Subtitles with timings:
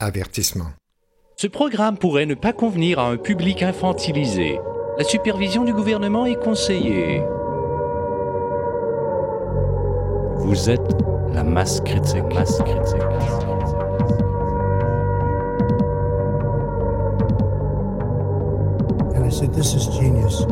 [0.00, 0.71] Avertissement.
[1.35, 4.59] Ce programme pourrait ne pas convenir à un public infantilisé.
[4.97, 7.23] La supervision du gouvernement est conseillée.
[10.37, 10.95] Vous êtes
[11.33, 12.23] la masse critique.
[12.33, 13.01] Masse critique.
[19.15, 20.45] And I said, This is genius.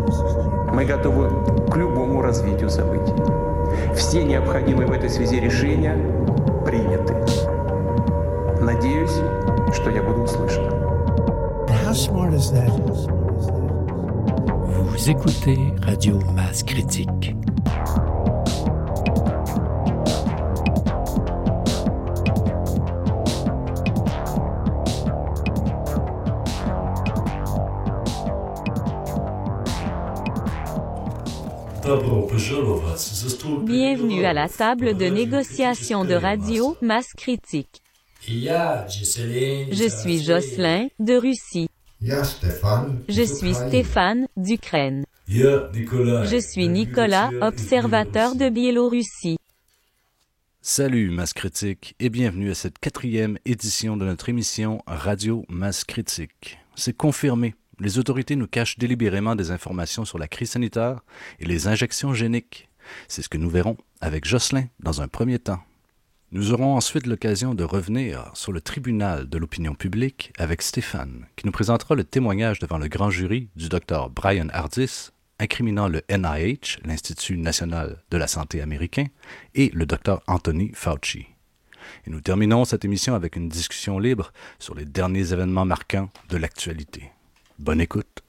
[0.74, 1.30] Мы готовы
[1.70, 3.14] к любому развитию событий.
[3.96, 5.96] Все необходимые в этой связи решения
[6.66, 7.16] приняты.
[8.62, 9.16] Надеюсь,
[9.73, 10.65] что я буду услышан.
[11.85, 12.71] How smart is that?
[14.97, 17.35] Vous écoutez Radio Masse Critique.
[33.65, 37.83] Bienvenue à la table de négociation de radio Masse Critique.
[38.32, 41.68] Je suis Jocelyn, de Russie.
[42.00, 45.04] Je suis Stéphane, d'Ukraine.
[45.28, 49.40] Je suis Nicolas, observateur de Biélorussie.
[50.62, 56.60] Salut Masse Critique et bienvenue à cette quatrième édition de notre émission Radio Masse Critique.
[56.76, 61.00] C'est confirmé, les autorités nous cachent délibérément des informations sur la crise sanitaire
[61.40, 62.70] et les injections géniques.
[63.08, 65.64] C'est ce que nous verrons avec Jocelyn dans un premier temps.
[66.32, 71.48] Nous aurons ensuite l'occasion de revenir sur le tribunal de l'opinion publique avec Stéphane, qui
[71.48, 76.78] nous présentera le témoignage devant le grand jury du docteur Brian Hardis, incriminant le NIH,
[76.86, 79.08] l'Institut national de la santé américain,
[79.56, 81.26] et le docteur Anthony Fauci.
[82.06, 86.38] Et nous terminons cette émission avec une discussion libre sur les derniers événements marquants de
[86.38, 87.12] l'actualité.
[87.58, 88.22] Bonne écoute.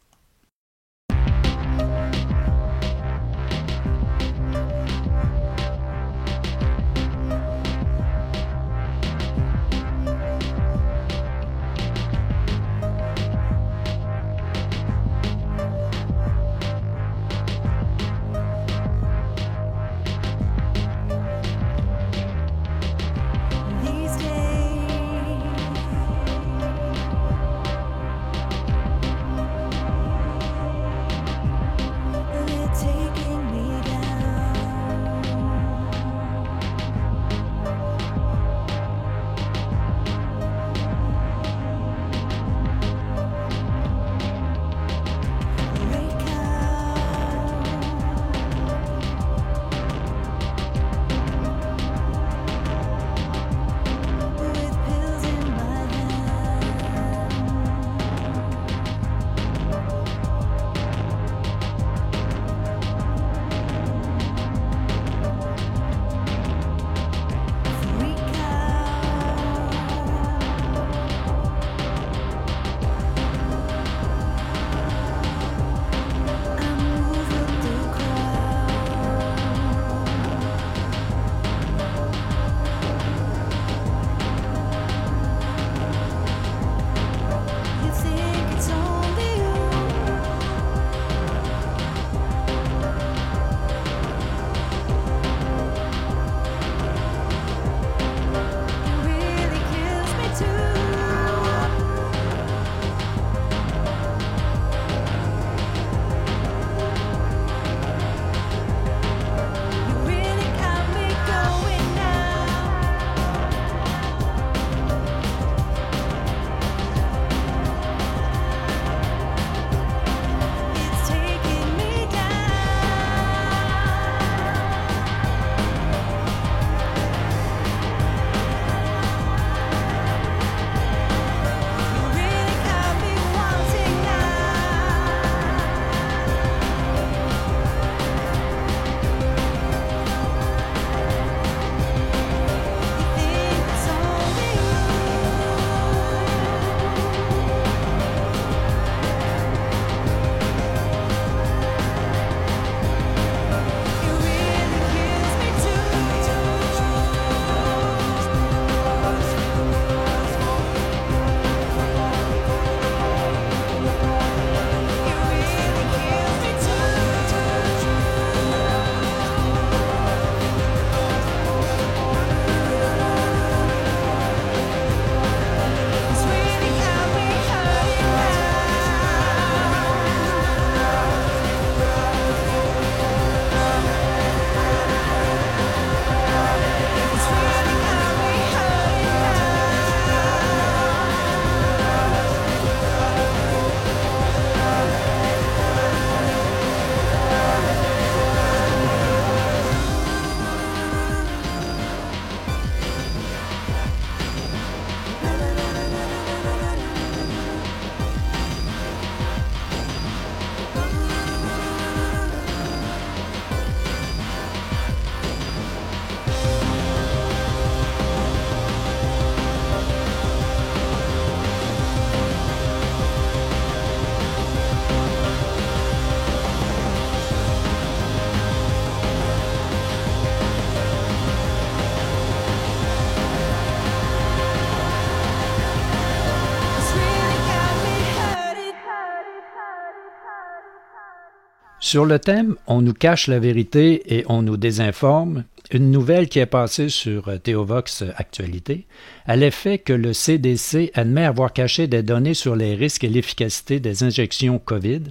[241.91, 245.43] Sur le thème On nous cache la vérité et on nous désinforme,
[245.73, 248.87] une nouvelle qui est passée sur euh, Théovox Actualité
[249.27, 253.81] à l'effet que le CDC admet avoir caché des données sur les risques et l'efficacité
[253.81, 255.03] des injections COVID,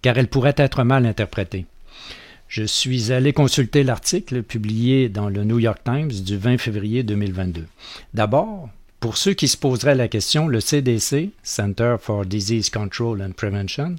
[0.00, 1.66] car elles pourraient être mal interprétées.
[2.48, 7.66] Je suis allé consulter l'article publié dans le New York Times du 20 février 2022.
[8.14, 13.32] D'abord, pour ceux qui se poseraient la question, le CDC, Center for Disease Control and
[13.32, 13.96] Prevention,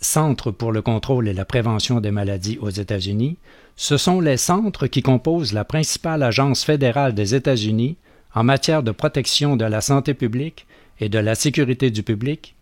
[0.00, 3.36] Centre pour le contrôle et la prévention des maladies aux États-Unis,
[3.76, 7.96] ce sont les centres qui composent la principale agence fédérale des États-Unis
[8.34, 10.66] en matière de protection de la santé publique
[11.00, 12.54] et de la sécurité du public,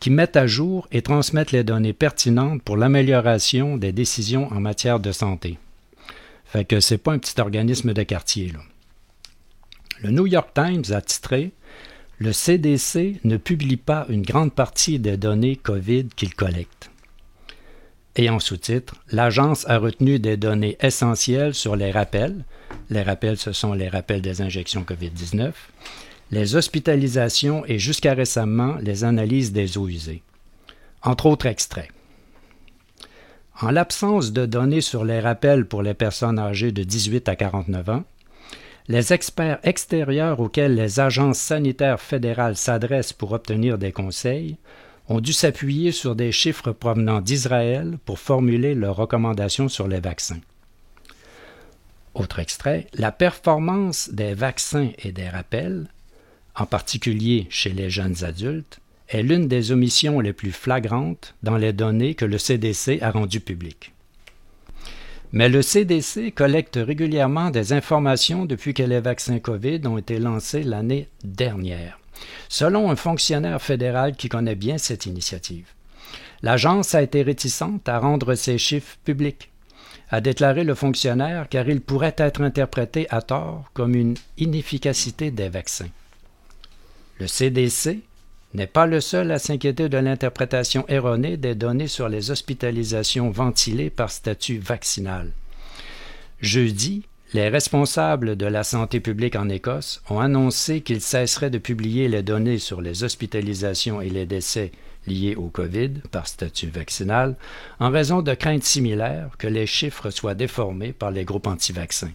[0.00, 4.98] qui mettent à jour et transmettent les données pertinentes pour l'amélioration des décisions en matière
[4.98, 5.58] de santé.
[6.44, 8.52] Fait que c'est pas un petit organisme de quartier.
[10.02, 11.52] Le New York Times a titré
[12.24, 16.92] Le CDC ne publie pas une grande partie des données COVID qu'il collecte.
[18.14, 22.44] Et en sous-titre, l'agence a retenu des données essentielles sur les rappels.
[22.90, 25.50] Les rappels, ce sont les rappels des injections COVID-19,
[26.30, 30.22] les hospitalisations et jusqu'à récemment les analyses des eaux usées.
[31.02, 31.90] Entre autres extraits.
[33.60, 37.88] En l'absence de données sur les rappels pour les personnes âgées de 18 à 49
[37.88, 38.04] ans,
[38.88, 44.56] les experts extérieurs auxquels les agences sanitaires fédérales s'adressent pour obtenir des conseils
[45.08, 50.40] ont dû s'appuyer sur des chiffres provenant d'Israël pour formuler leurs recommandations sur les vaccins.
[52.14, 55.88] Autre extrait, la performance des vaccins et des rappels,
[56.54, 61.72] en particulier chez les jeunes adultes, est l'une des omissions les plus flagrantes dans les
[61.72, 63.92] données que le CDC a rendues publiques.
[65.32, 70.62] Mais le CDC collecte régulièrement des informations depuis que les vaccins COVID ont été lancés
[70.62, 71.98] l'année dernière
[72.48, 75.66] selon un fonctionnaire fédéral qui connaît bien cette initiative.
[76.42, 79.50] L'agence a été réticente à rendre ses chiffres publics,
[80.10, 85.48] a déclaré le fonctionnaire car il pourrait être interprété à tort comme une inefficacité des
[85.48, 85.88] vaccins.
[87.18, 88.00] Le CDC
[88.54, 93.90] n'est pas le seul à s'inquiéter de l'interprétation erronée des données sur les hospitalisations ventilées
[93.90, 95.32] par statut vaccinal.
[96.40, 97.04] Jeudi,
[97.34, 102.22] les responsables de la santé publique en Écosse ont annoncé qu'ils cesseraient de publier les
[102.22, 104.70] données sur les hospitalisations et les décès
[105.06, 107.36] liés au COVID par statut vaccinal
[107.80, 112.12] en raison de craintes similaires que les chiffres soient déformés par les groupes anti-vaccins.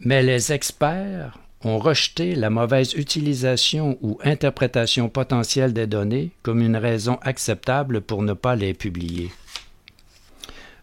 [0.00, 6.76] Mais les experts ont rejeté la mauvaise utilisation ou interprétation potentielle des données comme une
[6.76, 9.30] raison acceptable pour ne pas les publier.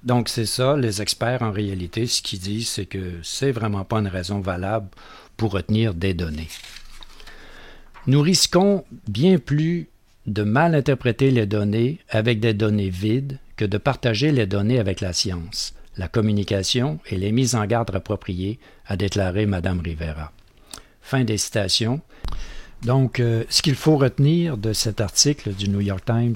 [0.03, 3.99] Donc, c'est ça, les experts, en réalité, ce qu'ils disent, c'est que c'est vraiment pas
[3.99, 4.87] une raison valable
[5.35, 6.47] pour retenir des données.
[8.07, 9.89] Nous risquons bien plus
[10.25, 15.01] de mal interpréter les données avec des données vides que de partager les données avec
[15.01, 20.31] la science, la communication et les mises en garde appropriées, a déclaré Mme Rivera.
[21.09, 22.01] Fin des citations.
[22.83, 26.35] Donc, euh, ce qu'il faut retenir de cet article du New York Times,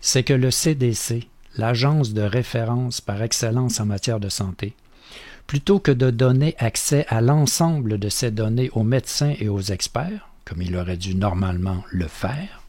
[0.00, 4.74] c'est que le CDC, l'agence de référence par excellence en matière de santé,
[5.46, 10.30] plutôt que de donner accès à l'ensemble de ces données aux médecins et aux experts,
[10.44, 12.64] comme il aurait dû normalement le faire,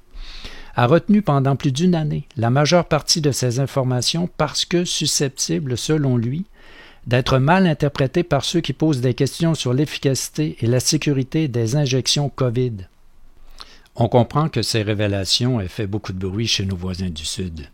[0.75, 5.79] a retenu pendant plus d'une année la majeure partie de ces informations parce que susceptibles,
[5.79, 6.45] selon lui,
[7.07, 11.75] d'être mal interprétées par ceux qui posent des questions sur l'efficacité et la sécurité des
[11.75, 12.87] injections COVID.
[13.95, 17.67] On comprend que ces révélations aient fait beaucoup de bruit chez nos voisins du Sud.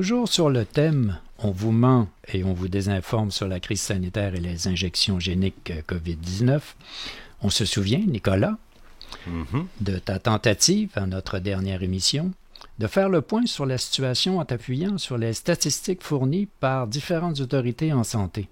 [0.00, 4.34] Toujours sur le thème On vous ment et on vous désinforme sur la crise sanitaire
[4.34, 6.58] et les injections géniques COVID-19,
[7.42, 8.56] on se souvient, Nicolas,
[9.28, 9.66] mm-hmm.
[9.82, 12.32] de ta tentative à notre dernière émission
[12.78, 17.40] de faire le point sur la situation en t'appuyant sur les statistiques fournies par différentes
[17.40, 18.48] autorités en santé.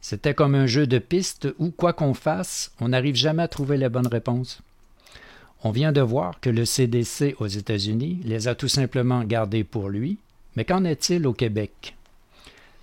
[0.00, 3.76] C'était comme un jeu de pistes où, quoi qu'on fasse, on n'arrive jamais à trouver
[3.76, 4.62] les bonnes réponses.
[5.62, 9.90] On vient de voir que le CDC aux États-Unis les a tout simplement gardés pour
[9.90, 10.16] lui,
[10.56, 11.96] mais qu'en est-il au Québec?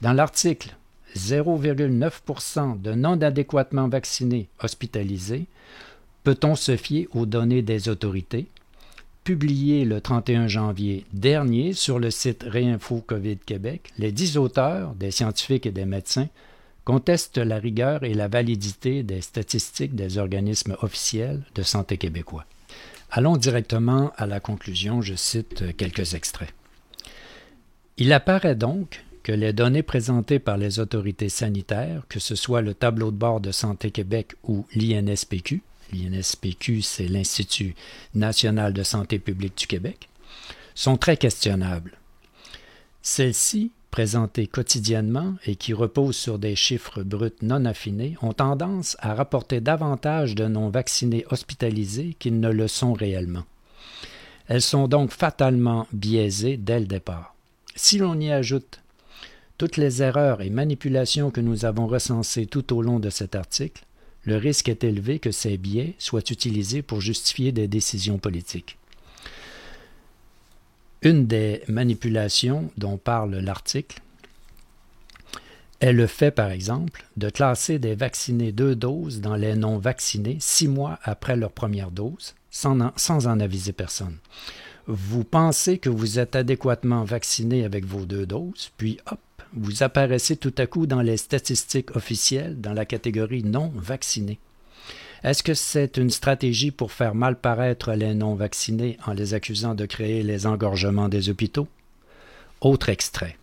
[0.01, 0.75] Dans l'article
[1.15, 5.45] 0,9% de non adéquatement vaccinés hospitalisés,
[6.23, 8.47] peut-on se fier aux données des autorités?
[9.23, 15.11] Publié le 31 janvier dernier sur le site Réinfo COVID Québec, les dix auteurs, des
[15.11, 16.29] scientifiques et des médecins,
[16.85, 22.45] contestent la rigueur et la validité des statistiques des organismes officiels de santé québécois.
[23.11, 26.53] Allons directement à la conclusion, je cite quelques extraits.
[27.99, 32.75] Il apparaît donc que les données présentées par les autorités sanitaires, que ce soit le
[32.75, 37.73] tableau de bord de Santé Québec ou l'INSPQ, l'INSPQ c'est l'Institut
[38.13, 40.09] national de santé publique du Québec,
[40.75, 41.97] sont très questionnables.
[43.01, 49.15] Celles-ci présentées quotidiennement et qui reposent sur des chiffres bruts non affinés, ont tendance à
[49.15, 53.45] rapporter davantage de non-vaccinés hospitalisés qu'ils ne le sont réellement.
[54.47, 57.36] Elles sont donc fatalement biaisées dès le départ.
[57.77, 58.81] Si l'on y ajoute
[59.59, 63.85] toutes les erreurs et manipulations que nous avons recensées tout au long de cet article,
[64.23, 68.79] le risque est élevé que ces biais soient utilisés pour justifier des décisions politiques.
[71.03, 74.01] Une des manipulations dont parle l'article
[75.79, 80.37] est le fait, par exemple, de classer des vaccinés deux doses dans les non vaccinés
[80.39, 84.17] six mois après leur première dose, sans en, sans en aviser personne.
[84.87, 89.19] Vous pensez que vous êtes adéquatement vacciné avec vos deux doses, puis hop,
[89.53, 94.39] vous apparaissez tout à coup dans les statistiques officielles dans la catégorie non vaccinés.
[95.23, 99.85] Est-ce que c'est une stratégie pour faire mal paraître les non-vaccinés en les accusant de
[99.85, 101.67] créer les engorgements des hôpitaux?
[102.61, 103.35] Autre extrait.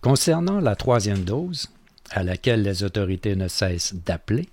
[0.00, 1.68] Concernant la troisième dose,
[2.10, 4.48] à laquelle les autorités ne cessent d'appeler,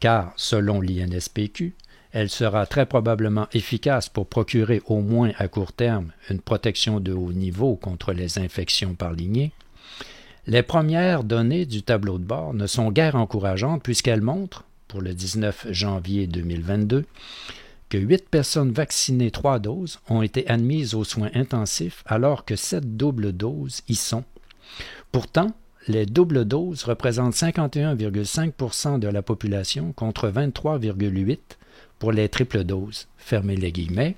[0.00, 1.74] car, selon l'INSPQ,
[2.12, 7.12] elle sera très probablement efficace pour procurer au moins à court terme une protection de
[7.12, 9.52] haut niveau contre les infections par lignée,
[10.46, 15.12] les premières données du tableau de bord ne sont guère encourageantes puisqu'elles montrent, pour le
[15.12, 17.04] 19 janvier 2022
[17.88, 22.96] que huit personnes vaccinées trois doses ont été admises aux soins intensifs alors que sept
[22.96, 24.24] doubles doses y sont.
[25.12, 25.52] Pourtant,
[25.88, 31.38] les doubles doses représentent 51,5% de la population contre 23,8
[31.98, 33.08] pour les triples doses.
[33.18, 34.16] Fermez les guillemets.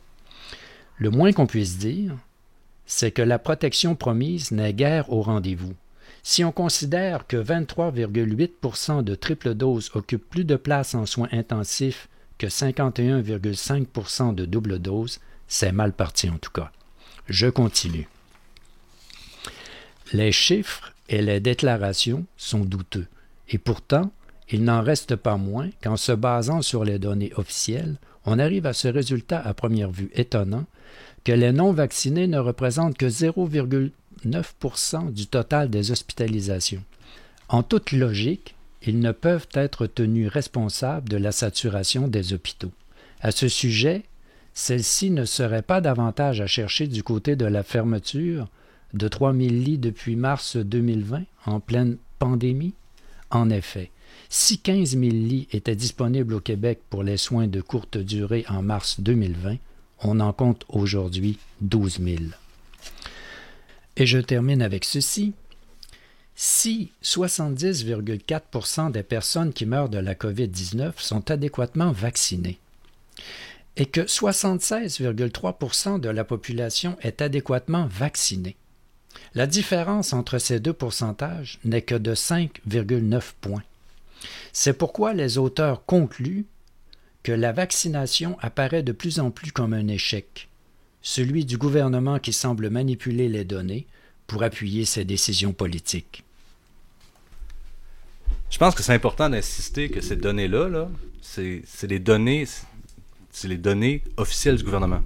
[0.97, 2.17] Le moins qu'on puisse dire,
[2.87, 5.75] c'est que la protection promise n'est guère au rendez-vous.
[6.23, 12.09] Si on considère que 23,8% de triple dose occupent plus de place en soins intensifs
[12.39, 16.71] que 51,5% de double dose, c'est mal parti en tout cas.
[17.29, 18.09] Je continue.
[20.13, 23.07] Les chiffres et les déclarations sont douteux,
[23.49, 24.11] et pourtant,
[24.51, 28.73] il n'en reste pas moins qu'en se basant sur les données officielles, on arrive à
[28.73, 30.65] ce résultat à première vue étonnant
[31.25, 33.91] que les non-vaccinés ne représentent que 0,8
[34.25, 34.55] 9
[35.13, 36.83] du total des hospitalisations.
[37.49, 42.73] En toute logique, ils ne peuvent être tenus responsables de la saturation des hôpitaux.
[43.21, 44.05] À ce sujet,
[44.55, 48.49] celle-ci ne serait pas davantage à chercher du côté de la fermeture
[48.95, 52.75] de 3000 lits depuis mars 2020 en pleine pandémie?
[53.31, 53.91] En effet,
[54.29, 58.63] si 15 000 lits étaient disponibles au Québec pour les soins de courte durée en
[58.63, 59.57] mars 2020,
[60.01, 62.17] on en compte aujourd'hui 12 000.
[63.97, 65.33] Et je termine avec ceci.
[66.35, 72.61] Si 70,4% des personnes qui meurent de la COVID-19 sont adéquatement vaccinées
[73.77, 78.57] et que 76,3% de la population est adéquatement vaccinée,
[79.35, 83.65] la différence entre ces deux pourcentages n'est que de 5,9 points.
[84.61, 86.45] C'est pourquoi les auteurs concluent
[87.23, 90.49] que la vaccination apparaît de plus en plus comme un échec,
[91.01, 93.87] celui du gouvernement qui semble manipuler les données
[94.27, 96.25] pour appuyer ses décisions politiques.
[98.51, 100.89] Je pense que c'est important d'insister que ces données-là, -là,
[101.23, 102.45] c'est les données,
[103.31, 105.03] c'est les données officielles du gouvernement.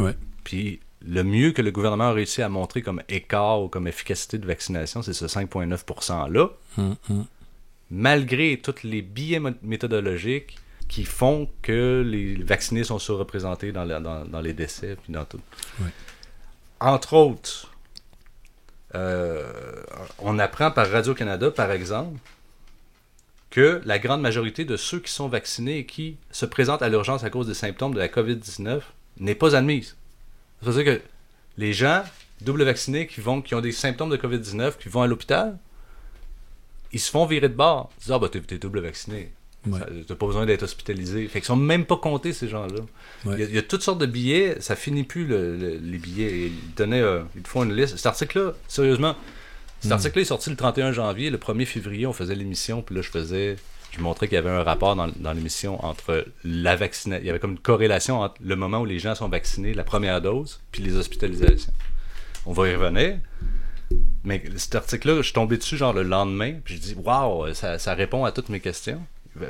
[0.00, 0.16] Ouais.
[0.44, 4.38] Puis le mieux que le gouvernement a réussi à montrer comme écart ou comme efficacité
[4.38, 6.48] de vaccination, c'est ce 5,9%-là.
[6.78, 7.26] Hum, hum.
[7.96, 10.58] Malgré tous les biais méthodologiques
[10.88, 15.40] qui font que les vaccinés sont surreprésentés dans, dans, dans les décès, puis dans tout.
[16.80, 17.70] Entre autres,
[18.96, 19.44] euh,
[20.18, 22.18] on apprend par Radio-Canada, par exemple,
[23.50, 27.22] que la grande majorité de ceux qui sont vaccinés et qui se présentent à l'urgence
[27.22, 28.80] à cause des symptômes de la COVID-19
[29.20, 29.96] n'est pas admise.
[30.62, 31.02] Ça veut dire que
[31.56, 32.02] les gens
[32.40, 35.56] double vaccinés qui, vont, qui ont des symptômes de COVID-19, qui vont à l'hôpital,
[36.94, 37.90] ils se font virer de bord.
[37.98, 39.32] Ils disent Ah, bah, t'es, double vacciné.
[40.06, 41.26] T'as pas besoin d'être hospitalisé.
[41.26, 42.82] Fait qu'ils sont même pas comptés, ces gens-là.
[43.24, 46.46] Il, y a, toutes sortes de billets, ça finit plus les billets.
[46.48, 47.96] Ils, donnaient, euh, ils font une liste.
[47.96, 49.16] Cet article-là, sérieusement,
[49.80, 49.94] cet hmm.
[49.94, 51.30] article-là est sorti le 31 janvier.
[51.30, 53.56] Le 1er février, on faisait l'émission, puis là, je faisais.
[53.90, 57.22] Je montrais qu'il y avait un rapport dans, dans l'émission entre la vaccination.
[57.22, 59.84] Il y avait comme une corrélation entre le moment où les gens sont vaccinés, la
[59.84, 61.72] première dose, puis les hospitalisations.
[62.44, 63.18] On va y revenir.
[64.24, 67.78] Mais cet article-là, je suis tombé dessus genre le lendemain, puis je dis waouh, ça,
[67.78, 69.00] ça, répond à toutes mes questions.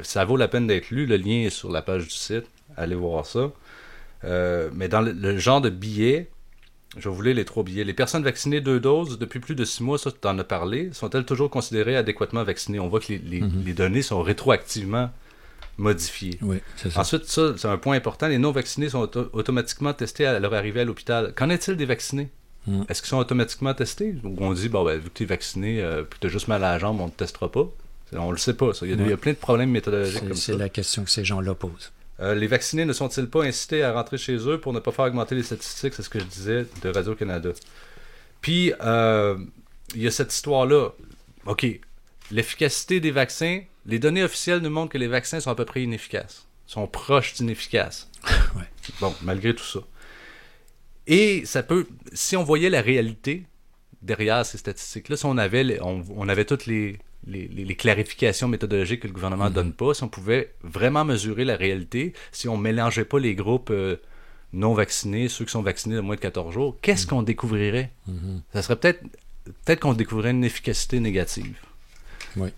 [0.02, 1.06] Ça vaut la peine d'être lu.
[1.06, 2.46] Le lien est sur la page du site.
[2.76, 3.52] Allez voir ça.
[4.24, 6.30] Euh, mais dans le, genre de billets,
[6.96, 7.84] je voulais les trois billets.
[7.84, 10.90] Les personnes vaccinées deux doses depuis plus de six mois, ça tu en as parlé,
[10.92, 12.80] sont-elles toujours considérées adéquatement vaccinées?
[12.80, 13.74] On voit que les, mhm.
[13.74, 15.10] données sont rétroactivement
[15.76, 16.38] modifiées.
[16.40, 17.00] Oui, ça.
[17.00, 18.28] Ensuite, ça, c'est un point important.
[18.28, 21.32] Les non vaccinés sont automatiquement testés à leur arrivée à l'hôpital.
[21.34, 22.30] Qu'en est-il des vaccinés?
[22.66, 22.82] Hmm.
[22.88, 24.14] Est-ce qu'ils sont automatiquement testés?
[24.24, 26.48] Ou on dit, bon, ben, vu que tu es vacciné, euh, puis tu as juste
[26.48, 27.66] mal à la jambe, on ne te testera pas
[28.12, 28.86] On le sait pas, ça.
[28.86, 30.52] Il y a, plein de problèmes méthodologiques comme ça.
[30.52, 31.92] C'est la question que ces gens-là posent.
[32.20, 35.06] Euh, les vaccinés ne sont-ils pas incités à rentrer chez eux pour ne pas faire
[35.06, 35.94] augmenter les statistiques?
[35.94, 37.50] C'est ce que je disais de Radio-Canada.
[38.40, 39.36] Puis, euh,
[39.94, 40.90] il y a cette histoire-là.
[41.46, 41.66] OK,
[42.30, 45.82] l'efficacité des vaccins, les données officielles nous montrent que les vaccins sont à peu près
[45.82, 48.08] inefficaces, sont proches d'inefficaces.
[49.00, 49.80] Bon, malgré tout ça.
[51.06, 53.44] Et ça peut, si on voyait la réalité
[54.02, 59.12] derrière ces statistiques-là, si on avait, on, avait toutes les, les, clarifications méthodologiques que le
[59.12, 59.54] gouvernement ne mhm.
[59.54, 63.70] donne pas, si on pouvait vraiment mesurer la réalité, si on mélangeait pas les groupes
[63.70, 63.96] euh,
[64.52, 67.10] non vaccinés, ceux qui sont vaccinés de moins de 14 jours, qu'est-ce mhm.
[67.10, 67.90] qu'on découvrirait?
[68.06, 68.42] Mhm.
[68.52, 69.02] Ça serait peut-être
[69.64, 71.58] peut-être qu'on découvrirait une efficacité négative.
[72.36, 72.48] Oui.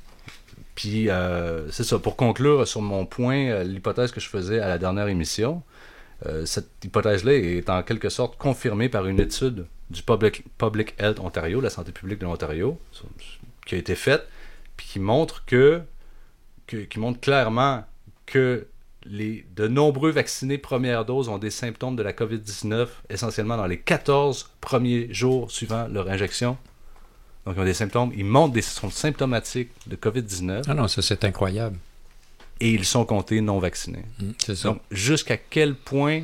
[0.75, 1.99] Puis, euh, c'est ça.
[1.99, 5.63] Pour conclure sur mon point, euh, l'hypothèse que je faisais à la dernière émission,
[6.45, 11.71] cette hypothèse-là est en quelque sorte confirmée par une étude du Public, Health Ontario, la
[11.71, 12.79] santé publique de l'Ontario,
[13.67, 14.27] qui a été faite,
[14.77, 15.83] puis qui montre que,
[16.67, 17.85] qui montre clairement
[18.27, 18.67] que
[19.05, 23.79] les, de nombreux vaccinés première dose ont des symptômes de la COVID-19, essentiellement dans les
[23.79, 26.57] 14 premiers jours suivant leur injection.
[27.45, 30.65] Donc, ils ont des symptômes, ils montrent des sont symptomatiques de COVID-19.
[30.67, 31.79] Ah non, ça c'est incroyable
[32.61, 34.05] et ils sont comptés non vaccinés.
[34.19, 34.69] Mmh, c'est ça.
[34.69, 36.23] Donc, jusqu'à quel point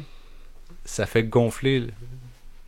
[0.84, 1.88] ça fait gonfler.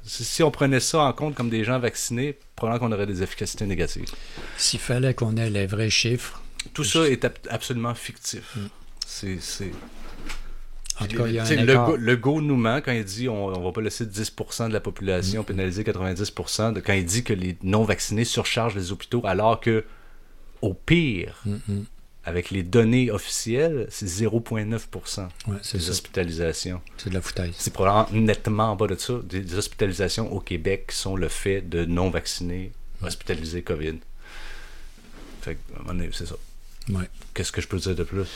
[0.04, 3.66] Si on prenait ça en compte comme des gens vaccinés, probablement qu'on aurait des efficacités
[3.66, 4.10] négatives.
[4.56, 6.42] S'il fallait qu'on ait les vrais chiffres.
[6.72, 8.56] Tout ça est absolument fictif.
[8.56, 8.60] Mmh.
[9.06, 9.70] C'est.
[11.00, 13.50] En tout cas, il y a un le, go, nous ment quand il dit on,
[13.50, 15.46] ne va pas laisser 10% de la population mmh.
[15.46, 19.84] pénaliser 90%, de, quand il dit que les non-vaccinés surchargent les hôpitaux, alors que,
[20.62, 21.42] au pire,
[22.24, 25.28] avec les données officielles, c'est 0,9%
[25.72, 26.80] des hospitalisations.
[26.96, 27.52] C'est de la foutaise.
[27.58, 29.14] C'est probablement nettement en bas de ça.
[29.24, 33.96] Des, hospitalisations au Québec sont le fait de non-vaccinés hospitalisés COVID.
[35.42, 35.58] Fait
[36.12, 36.36] c'est ça.
[37.34, 38.26] Qu'est-ce que je peux dire de plus?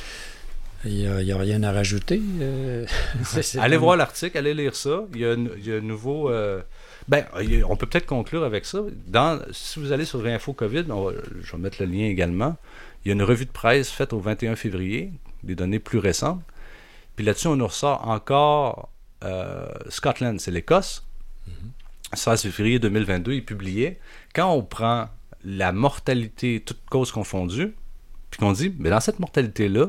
[0.84, 2.20] Il n'y a, rien à rajouter.
[2.40, 2.86] Euh,
[3.58, 5.04] allez voir l'article, allez lire ça.
[5.12, 6.30] Il y a, un nouveau.
[6.30, 6.60] Euh,
[7.08, 7.24] ben,
[7.68, 8.82] on peut peut-être conclure avec ça.
[9.06, 10.84] Dans, si vous allez sur Réinfo COVID,
[11.42, 12.56] je vais mettre le lien également.
[13.04, 16.42] Il y a une revue de presse faite au 21 février, des données plus récentes.
[17.16, 18.90] Puis là-dessus, on nous ressort encore
[19.24, 21.04] euh, Scotland, c'est l'Écosse.
[22.14, 22.52] 16 mhm.
[22.52, 23.98] février 2022, il publiait
[24.34, 25.08] quand on prend
[25.44, 27.74] la mortalité, toutes causes confondues,
[28.30, 29.88] puis qu'on dit, mais dans cette mortalité-là,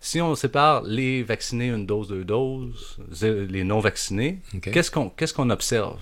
[0.00, 5.34] si on sépare les vaccinés une dose, deux doses, les non vaccinés, qu'est-ce qu'on qu'est-ce
[5.34, 6.00] qu'on observe?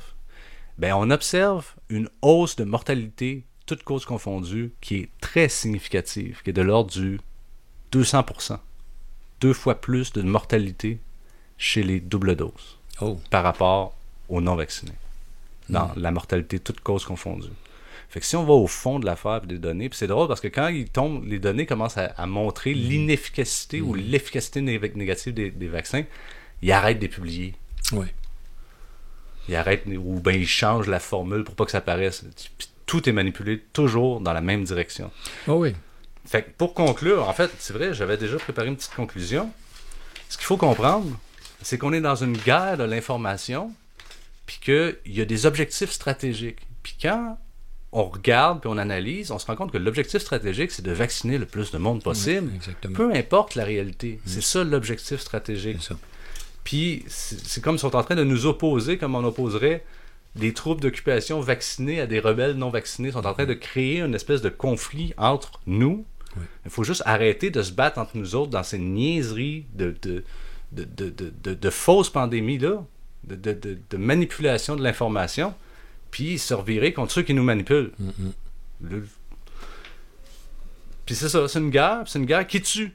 [0.78, 6.50] Ben on observe une hausse de mortalité toutes causes confondues, qui est très significative, qui
[6.50, 7.20] est de l'ordre du
[7.92, 8.58] 200%.
[9.40, 10.98] Deux fois plus de mortalité
[11.58, 13.18] chez les doubles doses oh.
[13.30, 13.94] par rapport
[14.28, 14.92] aux non-vaccinés.
[15.68, 15.92] Dans hmm.
[15.96, 17.48] la mortalité, toutes causes confondues.
[18.10, 20.40] Fait que si on va au fond de l'affaire des données, puis c'est drôle parce
[20.40, 22.78] que quand ils tombent, les données commencent à, montrer hmm.
[22.78, 24.00] l'inefficacité ou hmm.
[24.00, 26.04] l'efficacité négative des, vaccins,
[26.62, 27.54] ils arrêtent de les publier.
[27.92, 28.06] Oui.
[29.48, 32.24] Ils arrêtent, ou bien ils changent la formule pour pas que ça apparaisse
[32.86, 35.10] tout est manipulé toujours dans la même direction.
[35.46, 35.74] Oh oui.
[36.26, 39.50] Fait pour conclure, en fait, c'est vrai, j'avais déjà préparé une petite conclusion.
[40.28, 41.18] Ce qu'il faut comprendre,
[41.62, 43.72] c'est qu'on est dans une guerre de l'information,
[44.46, 46.66] puis qu'il y a des objectifs stratégiques.
[46.82, 47.38] Puis quand
[47.92, 51.38] on regarde puis on analyse, on se rend compte que l'objectif stratégique, c'est de vacciner
[51.38, 52.50] le plus de monde possible.
[52.94, 54.20] peu importe la réalité.
[54.26, 55.78] C'est ça l'objectif stratégique.
[56.64, 59.84] Puis c'est comme ils sont en train de nous opposer comme on opposerait
[60.36, 64.14] des troupes d'occupation vaccinées à des rebelles non vaccinés sont en train de créer une
[64.14, 66.04] espèce de conflit entre nous.
[66.64, 70.24] Il faut juste arrêter de se battre entre nous autres dans ces niaiseries de, de,
[70.72, 72.84] de, de fausses pandémies-là,
[73.24, 75.54] de, manipulation de l'information,
[76.10, 77.92] puis se revirer contre ceux qui nous manipulent.
[81.06, 82.92] Puis c'est ça, c'est une guerre, c'est une guerre qui tue.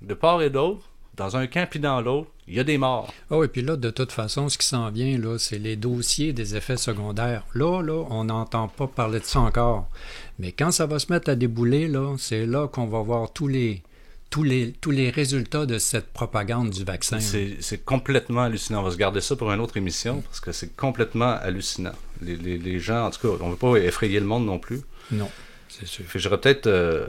[0.00, 0.89] De part et d'autre,
[1.20, 3.12] dans un camp puis dans l'autre, il y a des morts.
[3.30, 6.32] Ah oui, puis là, de toute façon, ce qui s'en vient, là, c'est les dossiers
[6.32, 7.44] des effets secondaires.
[7.54, 9.88] Là, là, on n'entend pas parler de ça encore.
[10.38, 13.46] Mais quand ça va se mettre à débouler, là, c'est là qu'on va voir tous
[13.48, 13.82] les,
[14.30, 17.20] tous les, tous les résultats de cette propagande du vaccin.
[17.20, 18.80] C'est complètement hallucinant.
[18.80, 21.94] On va se garder ça pour une autre émission parce que c'est complètement hallucinant.
[22.22, 24.58] Les, les, les, gens, en tout cas, on ne veut pas effrayer le monde non
[24.58, 24.80] plus.
[25.12, 25.30] Non.
[25.70, 26.04] C'est sûr.
[26.14, 26.66] J'aurais peut-être.
[26.66, 27.06] Euh,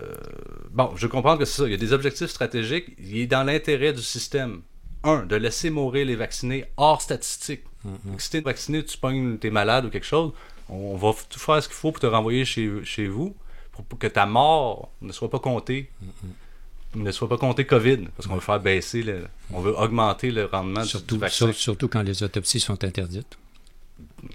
[0.71, 1.65] bon, je comprends que c'est ça.
[1.67, 2.95] Il y a des objectifs stratégiques.
[3.00, 4.62] Il est dans l'intérêt du système
[5.04, 7.63] un, de laisser mourir les vaccinés hors statistique.
[7.86, 8.19] Mm-hmm.
[8.19, 10.32] Si t'es vacciné, tu pognes, t'es malade ou quelque chose,
[10.69, 13.36] on va tout faire ce qu'il faut pour te renvoyer chez, chez vous,
[13.71, 15.89] pour, que ta mort ne soit pas comptée.
[16.04, 17.00] Mm-hmm.
[17.04, 20.43] Ne soit pas comptée COVID, parce qu'on veut faire baisser, le, on veut augmenter le
[20.43, 21.54] rendement surtout, du vaccin.
[21.54, 23.38] surtout quand les autopsies sont interdites.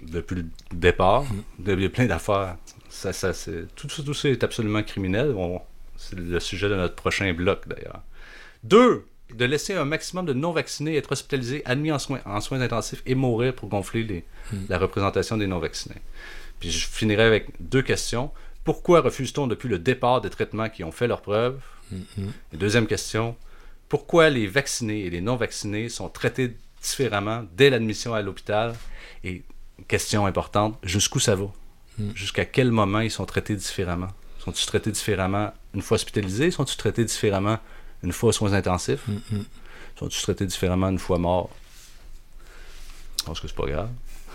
[0.03, 1.25] Depuis le départ,
[1.65, 2.57] il y a plein d'affaires.
[2.89, 3.31] Ça, ça,
[3.75, 5.35] tout, tout, ça est absolument criminel.
[5.97, 8.01] c'est le sujet de notre prochain bloc, d'ailleurs.
[8.63, 13.01] Deux, de laisser un maximum de non-vaccinés être hospitalisés, admis en soins, en soins intensifs
[13.05, 14.65] et mourir pour gonfler les, hmm.
[14.69, 16.01] la représentation des non-vaccinés.
[16.59, 18.31] Puis je finirai avec deux questions.
[18.63, 21.59] Pourquoi refuse-t-on depuis le départ des traitements qui ont fait leurs preuves
[21.91, 22.29] hmm.
[22.53, 23.35] Et deuxième question,
[23.89, 28.73] pourquoi les vaccinés et les non-vaccinés sont traités différemment dès l'admission à l'hôpital?
[29.23, 29.43] Et
[29.87, 31.45] question importante, jusqu'où ça va?
[31.97, 32.11] Hmm.
[32.15, 34.09] Jusqu'à quel moment ils sont traités différemment?
[34.39, 36.51] Sont-ils traités différemment une fois hospitalisés?
[36.51, 37.59] Sont-ils traités différemment
[38.03, 39.07] une fois aux soins intensifs?
[39.07, 39.45] Mm, mm.
[39.99, 41.49] Sont-ils traités différemment une fois mort?
[43.19, 43.89] Je pense que c'est pas grave.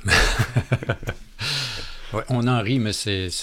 [2.29, 3.31] on en rit, mais c'est,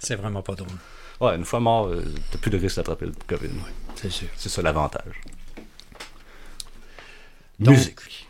[0.00, 0.76] c'est, vraiment pas drôle.
[1.20, 3.50] Ouais, une fois mort, euh, t'as plus de risque d'attraper le COVID.
[3.94, 4.28] c'est sûr.
[4.36, 5.20] C'est ça l'avantage.
[7.60, 8.26] musique.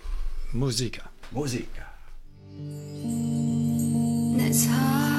[0.52, 1.00] Musique.
[1.32, 1.70] Musique.
[4.36, 5.13] That's hard.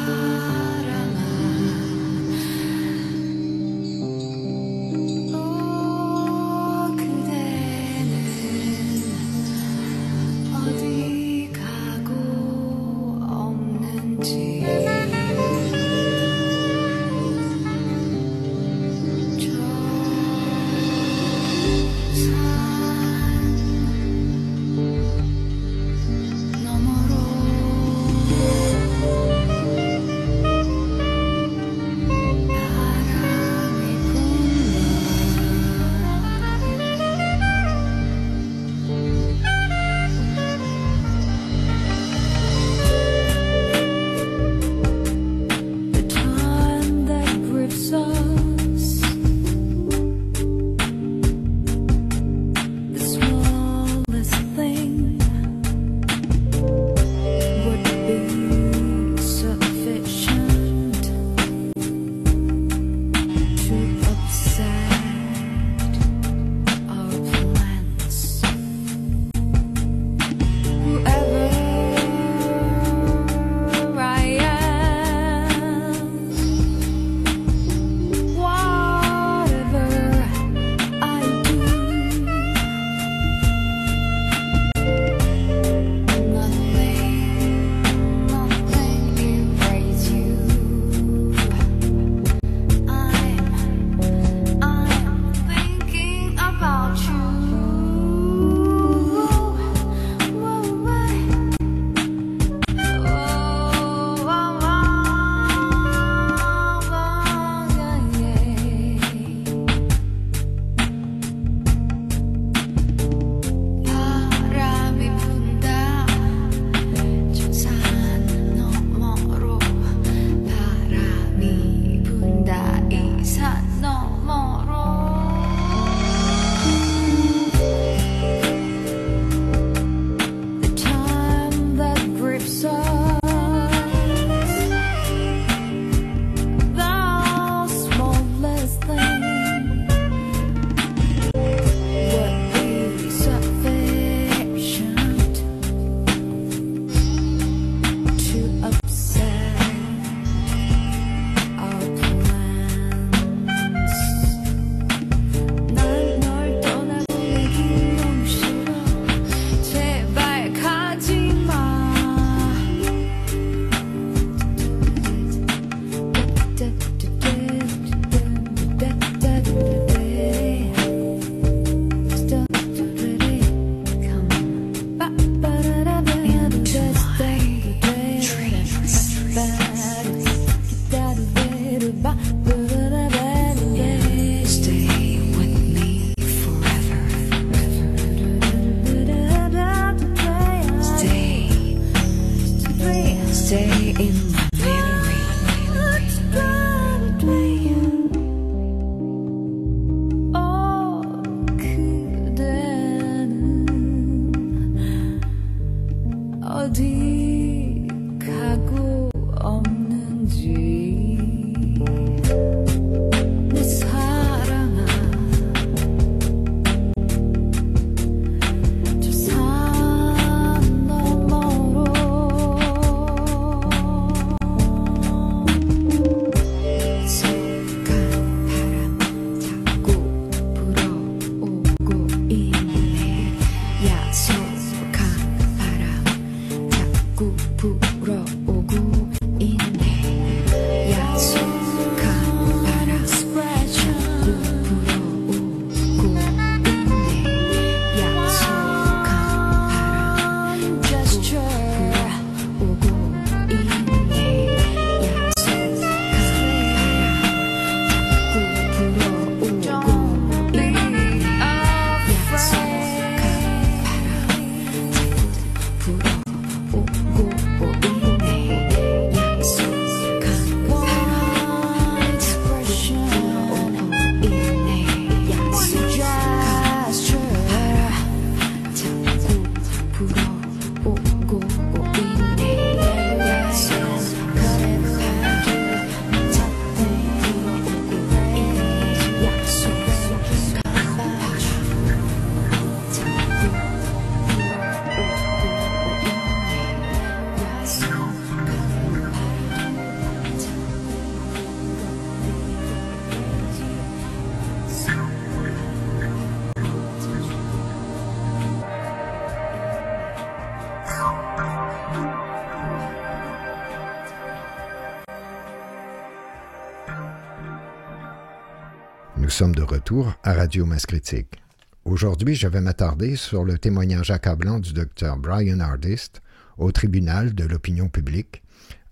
[319.35, 321.41] Sommes de retour à Radio Masse Critique.
[321.83, 326.21] Aujourd'hui, je vais m'attarder sur le témoignage accablant du docteur Brian Hardist
[326.57, 328.43] au tribunal de l'opinion publique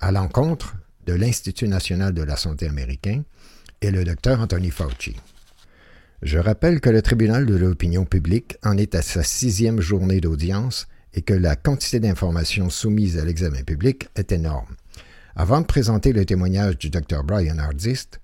[0.01, 0.75] à l'encontre
[1.05, 3.23] de l'Institut national de la santé américain
[3.81, 5.15] et le docteur Anthony Fauci.
[6.23, 10.87] Je rappelle que le tribunal de l'opinion publique en est à sa sixième journée d'audience
[11.13, 14.75] et que la quantité d'informations soumises à l'examen public est énorme.
[15.37, 18.19] Avant de présenter le témoignage du docteur Brian Hardist,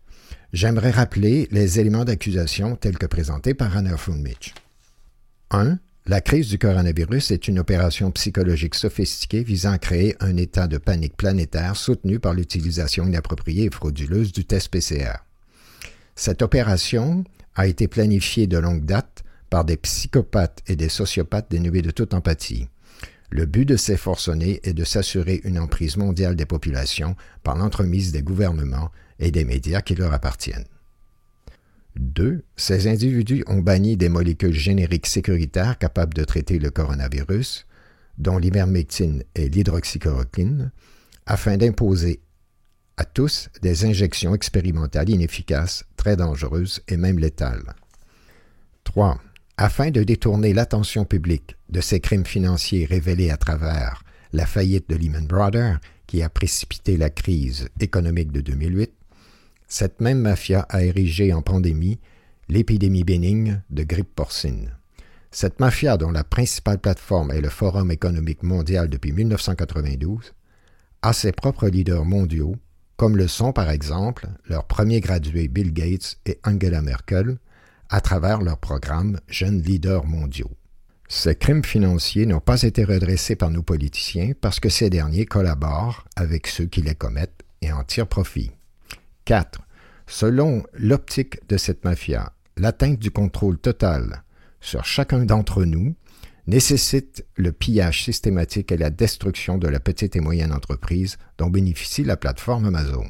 [0.52, 4.56] J'aimerais rappeler les éléments d'accusation tels que présentés par Anna Mitch.
[5.52, 5.78] 1.
[6.08, 10.80] La crise du coronavirus est une opération psychologique sophistiquée visant à créer un état de
[10.80, 15.18] panique planétaire soutenu par l'utilisation inappropriée et frauduleuse du test PCR.
[16.16, 21.84] Cette opération a été planifiée de longue date par des psychopathes et des sociopathes dénués
[21.84, 22.70] de toute empathie.
[23.30, 28.12] Le but de ces forcenés est de s'assurer une emprise mondiale des populations par l'entremise
[28.12, 30.66] des gouvernements et des médias qui leur appartiennent.
[31.96, 32.44] 2.
[32.56, 37.66] Ces individus ont banni des molécules génériques sécuritaires capables de traiter le coronavirus,
[38.18, 40.72] dont l'ivermectine et l'hydroxychloroquine,
[41.26, 42.22] afin d'imposer
[42.98, 47.76] à tous des injections expérimentales inefficaces, très dangereuses et même létales.
[48.84, 49.22] 3.
[49.58, 54.04] Afin de détourner l'attention publique de ces crimes financiers révélés à travers
[54.34, 58.92] la faillite de Lehman Brothers, qui a précipité la crise économique de 2008,
[59.70, 62.00] cette même mafia a érigé en pandémie
[62.50, 64.72] l'épidémie bénigne de grippe porcine.
[65.32, 70.34] Cette mafia, dont la principale plateforme est le Forum économique mondial depuis 1992,
[71.04, 72.56] a ses propres leaders mondiaux,
[72.98, 77.38] comme le sont par exemple leurs premiers gradués Bill Gates et Angela Merkel,
[77.90, 80.52] à travers leur programme Jeunes leaders mondiaux.
[81.08, 86.06] Ces crimes financiers n'ont pas été redressés par nos politiciens parce que ces derniers collaborent
[86.16, 88.52] avec ceux qui les commettent et en tirent profit.
[89.30, 89.62] 4.
[90.08, 94.24] Selon l'optique de cette mafia, l'atteinte du contrôle total
[94.60, 95.94] sur chacun d'entre nous
[96.48, 102.04] nécessite le pillage systématique et la destruction de la petite et moyenne entreprise dont bénéficie
[102.04, 103.06] la plateforme Amazon.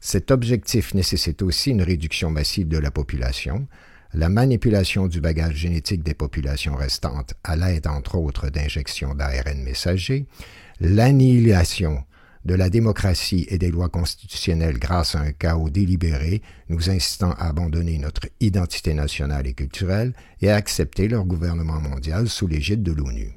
[0.00, 3.68] Cet objectif nécessite aussi une réduction massive de la population,
[4.14, 10.24] la manipulation du bagage génétique des populations restantes à l'aide entre autres d'injections d'ARN messager,
[10.80, 12.04] l'annihilation
[12.44, 17.48] de la démocratie et des lois constitutionnelles grâce à un chaos délibéré, nous incitant à
[17.48, 22.92] abandonner notre identité nationale et culturelle et à accepter leur gouvernement mondial sous l'égide de
[22.92, 23.32] l'ONU.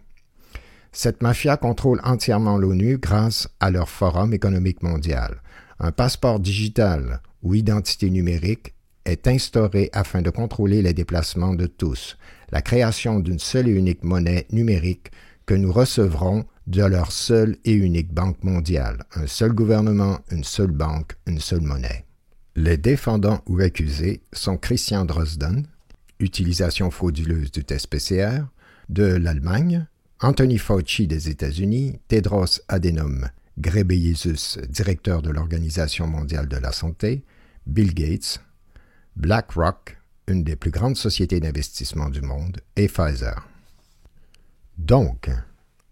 [0.92, 5.42] Cette mafia contrôle entièrement l'ONU grâce à leur Forum économique mondial.
[5.80, 8.74] Un passeport digital ou identité numérique
[9.06, 12.18] est instauré afin de contrôler les déplacements de tous,
[12.52, 15.12] la création d'une seule et unique monnaie numérique
[15.46, 20.72] que nous recevrons de leur seule et unique banque mondiale, un seul gouvernement, une seule
[20.72, 22.06] banque, une seule monnaie.
[22.56, 25.66] Les défendants ou accusés sont Christian Drosden,
[26.20, 28.42] utilisation frauduleuse du test PCR,
[28.90, 29.88] de l'Allemagne,
[30.20, 37.24] Anthony Fauci des États-Unis, Tedros Adhanom Ghebreyesus, directeur de l'Organisation mondiale de la santé,
[37.66, 38.42] Bill Gates,
[39.16, 43.48] BlackRock, une des plus grandes sociétés d'investissement du monde, et Pfizer.
[44.78, 45.30] Donc,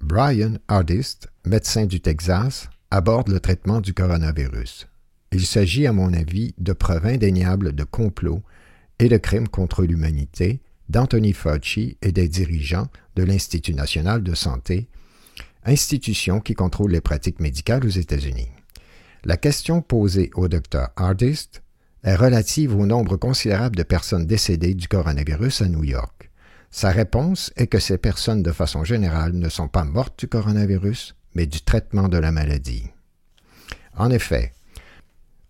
[0.08, 4.88] Brian Hardist, médecin du Texas, aborde le traitement du coronavirus.
[5.32, 8.44] Il s'agit, à mon avis, de preuves indéniables de complot
[9.00, 14.88] et de crimes contre l'humanité d'Anthony Fauci et des dirigeants de l'Institut national de santé,
[15.65, 18.52] institution qui contrôle les pratiques médicales aux États-Unis.
[19.24, 21.63] La question posée au Dr Hardist
[22.04, 26.30] est relative au nombre considérable de personnes décédées du coronavirus à New York.
[26.76, 31.16] Sa réponse est que ces personnes, de façon générale, ne sont pas mortes du coronavirus,
[31.34, 32.84] mais du traitement de la maladie.
[33.96, 34.52] En effet,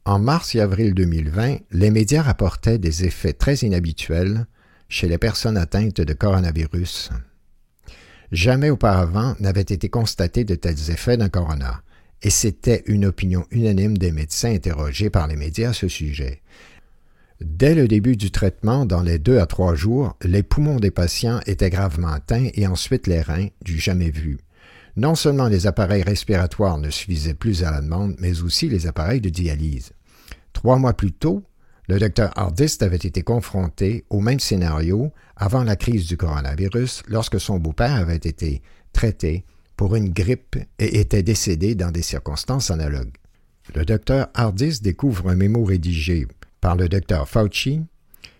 [0.05, 4.45] en mars et avril 2020, les médias rapportaient des effets très inhabituels
[4.87, 7.09] chez les personnes atteintes de coronavirus.
[8.31, 11.81] Jamais auparavant n'avaient été constatés de tels effets d'un corona,
[12.21, 16.43] et c'était une opinion unanime des médecins interrogés par les médias à ce sujet.
[17.41, 21.41] Dès le début du traitement, dans les deux à trois jours, les poumons des patients
[21.45, 24.37] étaient gravement atteints et ensuite les reins, du jamais vu.
[24.95, 29.19] Non seulement les appareils respiratoires ne suffisaient plus à la demande, mais aussi les appareils
[29.19, 29.91] de dialyse.
[30.53, 31.43] Trois mois plus tôt,
[31.89, 37.41] le docteur Hardist avait été confronté au même scénario avant la crise du coronavirus lorsque
[37.41, 38.61] son beau-père avait été
[38.93, 39.43] traité
[39.75, 43.13] pour une grippe et était décédé dans des circonstances analogues.
[43.75, 46.27] Le docteur Hardist découvre un mémo rédigé
[46.65, 47.83] par le docteur Fauci,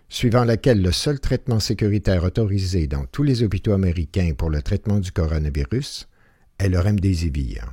[0.08, 4.98] suivant laquelle le seul traitement sécuritaire autorisé dans tous les hôpitaux américains pour le traitement
[4.98, 6.08] du coronavirus
[6.58, 7.72] est le remdesivir.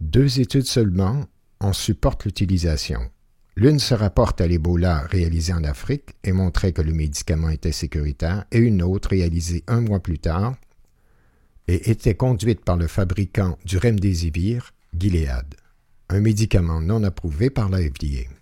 [0.00, 1.26] Deux études seulement
[1.60, 3.00] en supportent l'utilisation.
[3.54, 8.46] L'une se rapporte à l'Ebola réalisé en Afrique et montrait que le médicament était sécuritaire,
[8.52, 10.54] et une autre réalisée un mois plus tard
[11.68, 15.54] et était conduite par le fabricant du remdesivir, Gilead,
[16.08, 18.35] un médicament non approuvé par la FDA.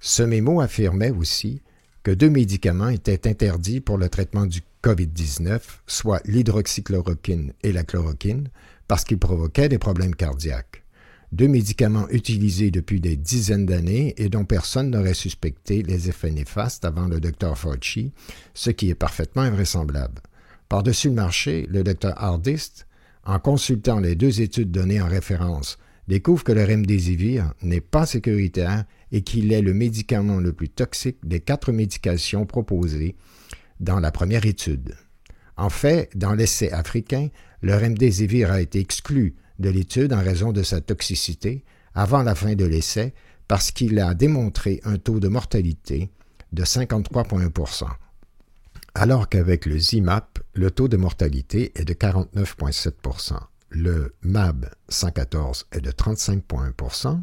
[0.00, 1.62] Ce mémo affirmait aussi
[2.02, 8.48] que deux médicaments étaient interdits pour le traitement du COVID-19, soit l'hydroxychloroquine et la chloroquine,
[8.86, 10.84] parce qu'ils provoquaient des problèmes cardiaques
[11.32, 16.84] deux médicaments utilisés depuis des dizaines d'années et dont personne n'aurait suspecté les effets néfastes
[16.84, 18.12] avant le docteur Fauci,
[18.54, 20.22] ce qui est parfaitement invraisemblable.
[20.68, 22.86] Par-dessus le marché, le docteur Hardist,
[23.24, 25.78] en consultant les deux études données en référence,
[26.08, 31.18] découvre que le remdesivir n'est pas sécuritaire et qu'il est le médicament le plus toxique
[31.24, 33.16] des quatre médications proposées
[33.80, 34.94] dans la première étude.
[35.56, 37.28] En fait, dans l'essai africain,
[37.62, 42.54] le remdesivir a été exclu de l'étude en raison de sa toxicité avant la fin
[42.54, 43.14] de l'essai
[43.48, 46.10] parce qu'il a démontré un taux de mortalité
[46.52, 47.86] de 53,1%
[48.94, 53.38] alors qu'avec le ZIMAP, le taux de mortalité est de 49,7%
[53.70, 57.20] le MAB 114 est de 35,1%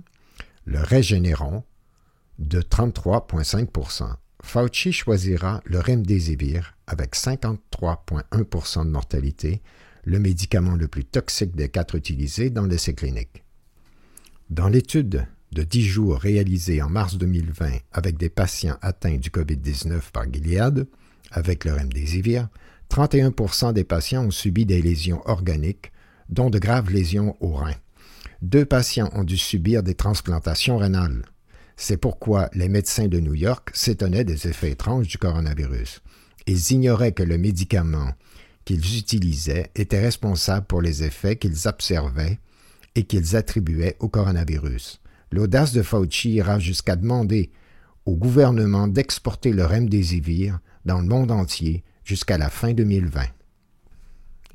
[0.66, 1.64] le Régénéron
[2.40, 9.62] de 33,5% Fauci choisira le Remdesivir avec 53,1% de mortalité
[10.04, 13.44] le médicament le plus toxique des quatre utilisés dans l'essai clinique.
[14.52, 20.12] Dans l'étude de 10 jours réalisée en mars 2020 avec des patients atteints du COVID-19
[20.12, 20.88] par Gilead,
[21.32, 22.50] avec le remdesivir,
[22.92, 25.92] 31% des patients ont subi des lésions organiques,
[26.30, 27.76] dont de graves lésions aux reins.
[28.44, 31.24] Deux patients ont dû subir des transplantations rénales.
[31.78, 36.02] C'est pourquoi les médecins de New York s'étonnaient des effets étranges du coronavirus.
[36.48, 38.14] Ils ignoraient que le médicament
[38.64, 42.40] qu'ils utilisaient étaient responsables pour les effets qu'ils observaient
[42.96, 45.02] et qu'ils attribuaient au coronavirus.
[45.32, 47.52] L'audace de Fauci ira jusqu'à demander
[48.06, 53.22] au gouvernement d'exporter le remdesivir dans le monde entier jusqu'à la fin 2020.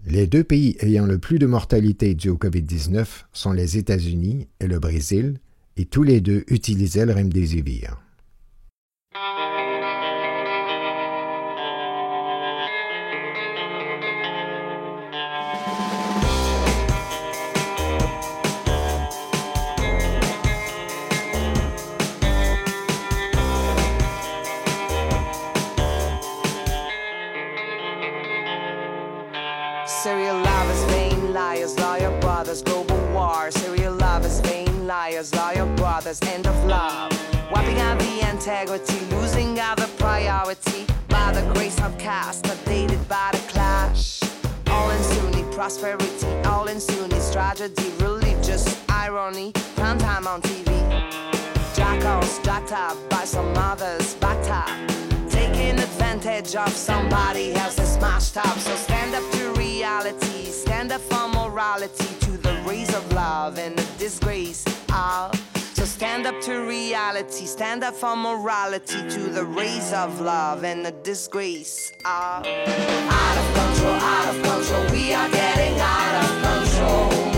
[0.07, 4.67] Les deux pays ayant le plus de mortalité due au COVID-19 sont les États-Unis et
[4.67, 5.39] le Brésil,
[5.81, 7.97] et tous les deux utilisaient le remdesivir.
[36.11, 37.13] Father's end of love.
[37.53, 40.87] Wiping out the integrity, losing out the priority.
[41.09, 44.21] By the grace of caste, dated by the clash.
[44.69, 49.53] All in Sunni prosperity, all in Sunni tragedy, religious irony.
[49.77, 50.71] Prime time on TV.
[51.75, 52.39] Jackals
[52.73, 54.51] up by some others, backed.
[55.31, 58.59] Taking advantage of somebody else's smashed up.
[58.59, 63.77] So stand up to reality, stand up for morality to the rays of love and
[63.77, 65.50] the disgrace of
[66.01, 70.93] Stand up to reality, stand up for morality, to the rays of love and the
[70.93, 74.83] disgrace of out of control, out of control.
[74.93, 77.31] We are getting out of control.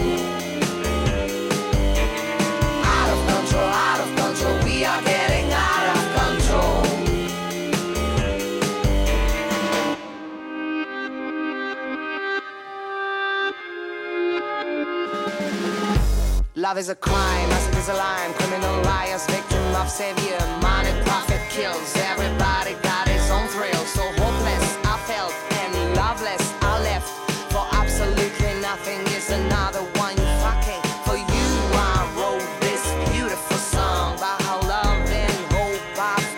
[16.63, 18.33] Love is a crime, as it is a line.
[18.35, 20.39] Criminal liars, victim of savior.
[20.63, 21.93] Money, profit kills.
[21.97, 23.83] Everybody got his own thrill.
[23.83, 27.09] So hopeless, I felt, and loveless, I left.
[27.51, 30.83] For absolutely nothing is another one fucking.
[31.03, 36.31] For you, I wrote this beautiful song about how love and hope I've.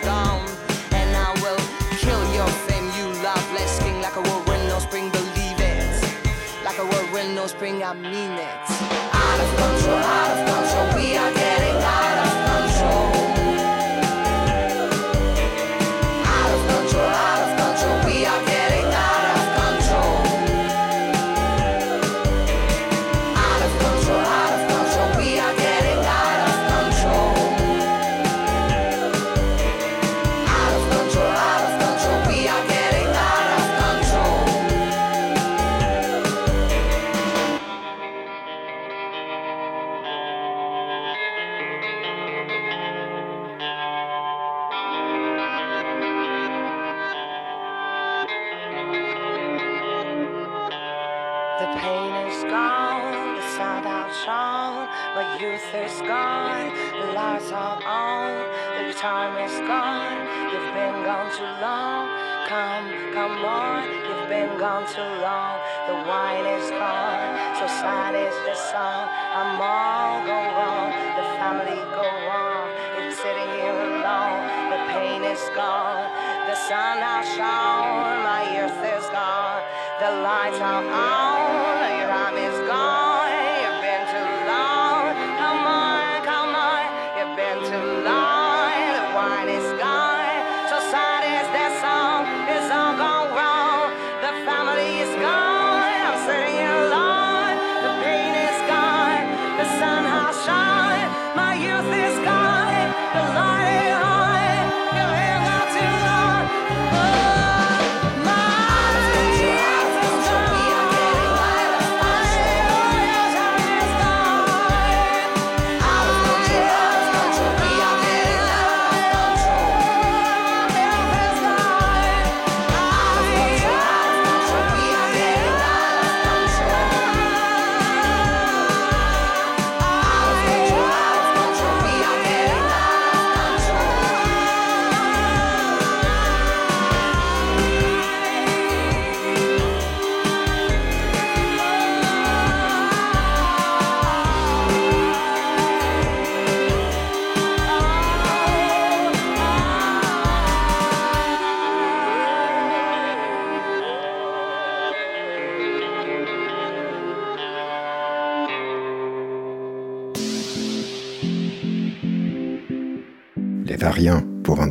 [0.89, 1.61] And I will
[2.01, 4.01] kill your fame, you loveless king.
[4.01, 5.85] Like a whirlwind, no spring, believe it.
[6.63, 8.64] Like a whirlwind, no spring, I mean it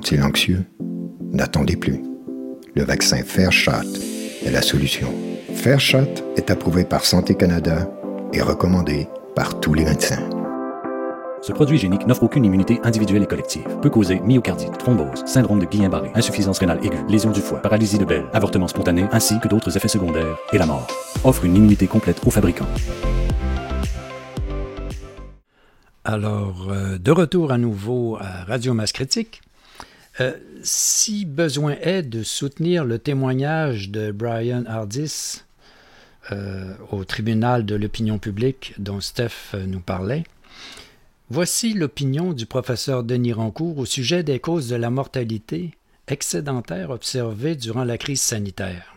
[0.04, 0.66] rendre-t-il anxieux?
[1.32, 2.02] N'attendez plus.
[2.74, 3.72] Le vaccin Fairshot
[4.44, 5.08] est la solution.
[5.54, 7.90] Fairshot est approuvé par Santé Canada
[8.34, 10.28] et recommandé par tous les médecins.
[11.40, 13.66] Ce produit génique n'offre aucune immunité individuelle et collective.
[13.80, 18.04] Peut causer myocardite, thrombose, syndrome de Guillain-Barré, insuffisance rénale aiguë, lésion du foie, paralysie de
[18.04, 20.86] Bell, avortement spontané, ainsi que d'autres effets secondaires et la mort.
[21.24, 22.68] Offre une immunité complète aux fabricants.
[26.04, 29.40] Alors, euh, de retour à nouveau à Radio Masse Critique.
[30.20, 35.42] Euh, si besoin est de soutenir le témoignage de Brian Hardis
[36.30, 40.24] euh, au tribunal de l'opinion publique dont Steph nous parlait,
[41.30, 45.72] voici l'opinion du professeur Denis Rancourt au sujet des causes de la mortalité
[46.06, 48.94] excédentaire observée durant la crise sanitaire.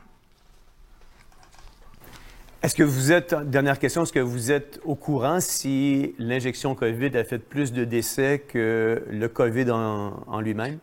[2.63, 7.15] Est-ce que vous êtes, dernière question, est-ce que vous êtes au courant si l'injection COVID
[7.15, 10.79] a fait plus de décès que le COVID en, lui-même?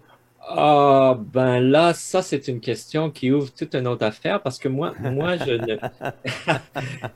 [0.46, 4.68] Ah, ben là, ça, c'est une question qui ouvre toute une autre affaire parce que
[4.68, 5.76] moi, moi, je ne.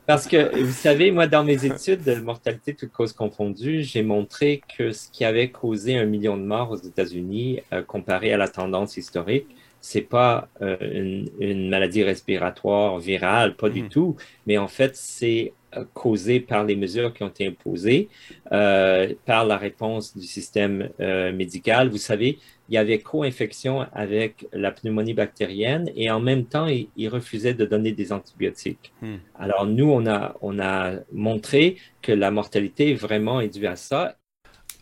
[0.07, 4.62] parce que, vous savez, moi, dans mes études de mortalité toutes causes confondues, j'ai montré
[4.76, 8.49] que ce qui avait causé un million de morts aux États-Unis, euh, comparé à la
[8.49, 9.47] tendance historique,
[9.81, 13.89] c'est pas euh, une, maladie respiratoire virale, pas du mhm.
[13.89, 14.16] tout,
[14.47, 18.09] mais en fait, c'est euh, causé par les mesures qui ont été imposées,
[18.53, 21.89] euh, par la réponse du système médical.
[21.89, 27.08] Vous savez, il y avait co-infection avec la pneumonie bactérienne et en même temps, ils
[27.08, 28.92] refusaient de donner des antibiotiques.
[29.02, 29.16] Hmm.
[29.38, 34.16] Alors, nous, on a, on a montré que la mortalité vraiment est due à ça.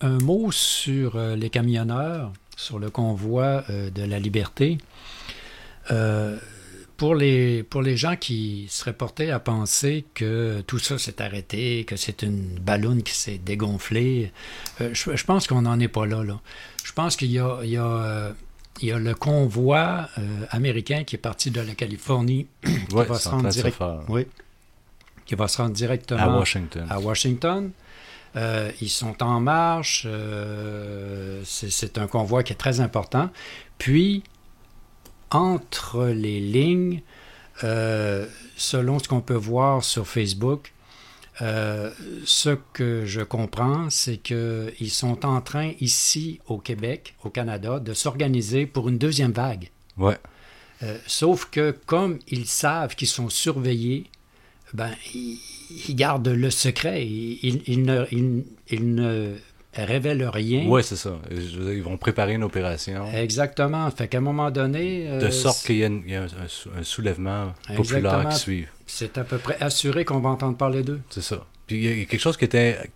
[0.01, 4.79] Un mot sur les camionneurs sur le convoi euh, de la liberté.
[5.93, 6.39] Euh,
[6.97, 11.85] pour les, pour les gens qui seraient portés à penser que tout ça s'est arrêté,
[11.85, 14.33] que c'est une ballonne qui s'est dégonflée,
[14.81, 16.23] euh, je, pense qu'on n'en est pas là.
[16.25, 16.41] là.
[16.85, 18.33] Je pense qu'il y a, il y, a,
[18.81, 20.09] il y a le convoi
[20.51, 24.27] américain qui est parti de la Californie, qui, va se rendre direct, oui,
[25.27, 26.87] qui va se rendre directement à Washington.
[26.89, 27.73] À Washington.
[28.37, 30.05] Euh, ils sont en marche.
[30.07, 33.31] Euh, c'est un convoi qui est très important.
[33.79, 34.23] Puis,
[35.31, 37.03] entre les lignes,
[37.65, 40.73] euh, selon ce qu'on peut voir sur Facebook,
[41.39, 47.93] ce que je comprends, c'est qu'ils sont en train, ici au Québec, au Canada, de
[47.93, 49.71] s'organiser pour une deuxième vague.
[49.99, 50.17] Ouais.
[51.07, 54.07] sauf que comme ils savent qu'ils sont surveillés,
[54.75, 57.07] ben, ils, gardent le secret.
[57.07, 58.05] Ils, ne,
[58.73, 59.35] ne
[59.85, 60.65] révèlent rien.
[60.67, 61.19] Oui, c'est ça.
[61.31, 63.07] Ils vont préparer une opération.
[63.13, 63.91] Exactement.
[63.91, 65.07] Fait qu'à un moment donné.
[65.07, 68.67] de euh, sorte qu'il y a, un, soulèvement populaire qui suit.
[68.87, 71.01] C'est à peu près assuré qu'on va entendre parler d'eux.
[71.11, 71.45] C'est ça.
[71.67, 72.91] Puis il y a quelque chose qui était.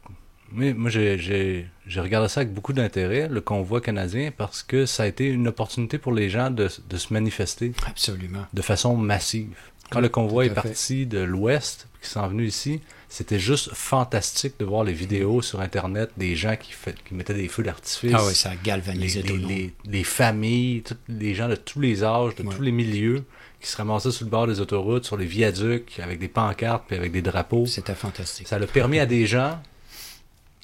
[0.53, 1.66] moi, j'ai
[1.97, 5.99] regardé ça avec beaucoup d'intérêt, le convoi canadien, parce que ça a été une opportunité
[5.99, 7.72] pour les gens de, de se manifester.
[7.87, 8.47] Absolument.
[8.53, 9.57] De façon massive.
[9.91, 12.81] Quand le convoi est parti de l'ouest, qui sont venus ici,
[13.11, 16.73] c'était juste fantastique de voir les vidéos sur Internet des gens qui,
[17.05, 18.15] qui mettaient des feux d'artifice.
[18.15, 22.45] Ah oui, ça galvanisait les, les, les, familles, les gens de tous les âges, de
[22.45, 23.25] tous les milieux
[23.61, 26.97] qui se ramassaient sur le bord des autoroutes, sur les viaducs, avec des pancartes puis
[26.97, 27.67] avec des drapeaux.
[27.67, 28.49] C'était fantastique.
[28.49, 29.61] Ça a permis à des gens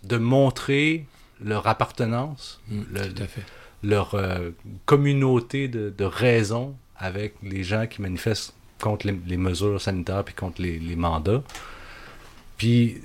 [0.05, 1.05] de montrer
[1.45, 2.83] leur appartenance, mm,
[3.83, 4.51] leur euh,
[4.87, 10.63] communauté de, de raison avec les gens qui manifestent contre les, mesures sanitaires puis contre
[10.63, 11.43] les, mandats.
[12.57, 13.01] Puis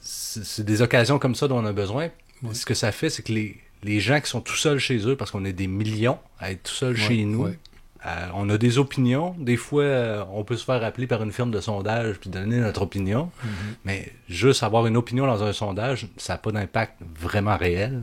[0.00, 2.08] c'est des occasions comme ça dont on a besoin.
[2.52, 5.16] Ce que ça fait, c'est que les, les, gens qui sont tout seuls chez eux,
[5.16, 8.76] parce qu'on est des millions à être tout seuls chez nous, euh, on a des
[8.76, 9.34] opinions.
[9.38, 12.58] Des fois, euh, on peut se faire appeler par une firme de sondage puis donner
[12.58, 13.30] notre opinion.
[13.42, 13.48] Mm-hmm.
[13.86, 18.02] Mais juste avoir une opinion dans un sondage, ça n'a pas d'impact vraiment réel.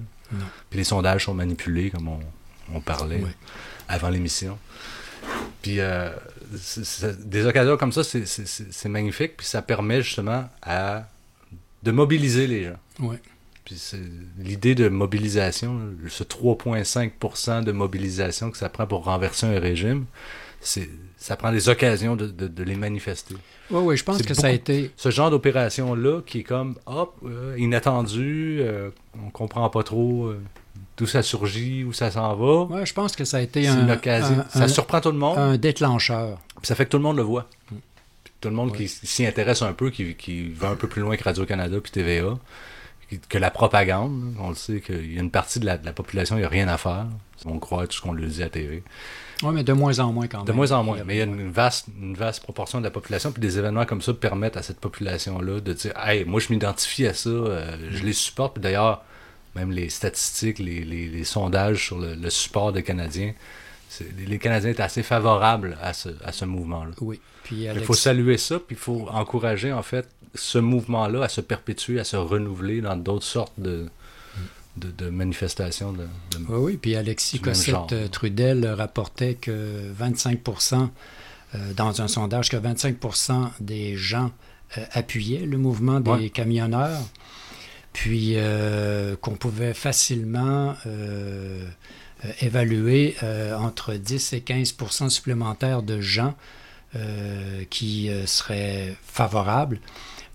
[0.69, 2.19] Puis les sondages sont manipulés, comme on,
[2.73, 3.21] on parlait
[3.89, 4.57] avant l'émission.
[5.61, 6.09] Puis euh,
[7.19, 11.07] des occasions comme ça, c'est magnifique, puis ça permet justement à,
[11.83, 12.79] de mobiliser les gens.
[12.99, 13.15] Oui.
[13.65, 13.79] Puis
[14.37, 15.79] l'idée de mobilisation,
[16.09, 20.05] ce 3,5% de mobilisation que ça prend pour renverser un régime,
[20.61, 23.35] ça prend des occasions de, de, les manifester.
[23.69, 24.91] Oui, oui, je pense que ça a été...
[24.97, 28.89] Ce genre d'opération-là qui est comme, hop, euh, inattendu, euh,
[29.23, 30.33] on comprend pas trop
[30.97, 32.63] d'où ça surgit, où ça s'en va.
[32.63, 34.43] Ouais, je pense que ça a été un, une occasion.
[34.49, 35.37] ça surprend tout le monde.
[35.37, 36.39] Un déclencheur.
[36.57, 37.47] Puis ça fait que tout le monde le voit.
[37.71, 37.75] Mm.
[38.39, 41.15] tout le monde qui s'y intéresse un peu, qui, qui, va un peu plus loin
[41.17, 42.37] que Radio-Canada puis TVA,
[43.29, 44.35] que la propagande.
[44.39, 46.67] On le sait qu'il y a une partie de la, population, il n'y a rien
[46.67, 47.07] à faire.
[47.45, 48.83] On croit tout ce qu'on lui dit à TV.
[49.43, 50.47] Oui, mais de moins en moins quand même.
[50.47, 50.99] De moins en moins.
[51.05, 53.31] Mais il y a une vaste, une vaste proportion de la population.
[53.31, 57.07] Puis des événements comme ça permettent à cette population-là de dire Hey, moi, je m'identifie
[57.07, 58.53] à ça, euh, je les supporte.
[58.53, 59.03] Puis d'ailleurs,
[59.55, 63.33] même les statistiques, les, les, sondages sur le, support des Canadiens,
[64.25, 66.91] les Canadiens étaient assez favorables à ce, à ce mouvement-là.
[67.01, 67.19] Oui.
[67.43, 71.41] Puis Il faut saluer ça, puis il faut encourager, en fait, ce mouvement-là à se
[71.41, 73.87] perpétuer, à se renouveler dans d'autres sortes de,
[74.77, 75.91] de, manifestations.
[75.91, 80.89] De, oui, oui, puis Alexis Cossette-Trudel rapportait que 25%
[81.53, 84.31] euh, dans un sondage, que 25% des gens
[84.77, 87.01] euh, appuyaient le mouvement des camionneurs
[87.93, 91.65] puis euh, qu'on pouvait facilement euh,
[92.25, 93.15] euh, évaluer
[93.57, 96.35] entre 10 et 15% supplémentaires de gens
[97.69, 99.79] qui seraient favorables.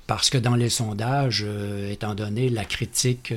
[0.07, 1.45] Parce que dans les sondages,
[1.91, 3.35] étant donné la critique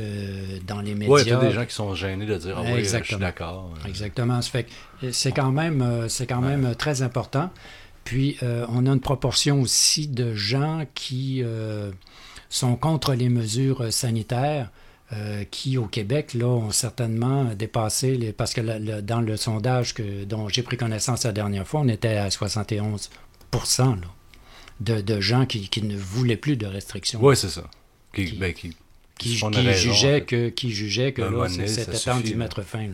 [0.65, 1.13] dans les médias...
[1.13, 3.15] Oui, il y a des gens qui sont gênés de dire «Ah oui, je suis
[3.17, 4.39] d'accord.» Exactement.
[4.41, 7.49] c'est quand même, c'est quand même très important.
[8.05, 11.43] Puis, on a une proportion aussi de gens qui
[12.49, 14.69] sont contre les mesures sanitaires.
[15.11, 18.31] Euh, qui, au Québec, là, ont certainement dépassé les.
[18.31, 22.17] Parce que dans le sondage que, dont j'ai pris connaissance la dernière fois, on était
[22.17, 23.09] à 71
[24.79, 27.19] de, de, gens qui, qui, ne voulaient plus de restrictions.
[27.23, 27.63] Oui, c'est ça.
[28.13, 28.53] Qui, qui, ben,
[29.73, 31.23] jugeaient que, qui jugeaient que
[31.67, 32.87] c'était temps d'y mettre fin.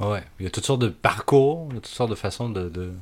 [0.00, 2.48] Oui, il y a toutes sortes de parcours, il y a toutes sortes de façons
[2.48, 2.92] de, de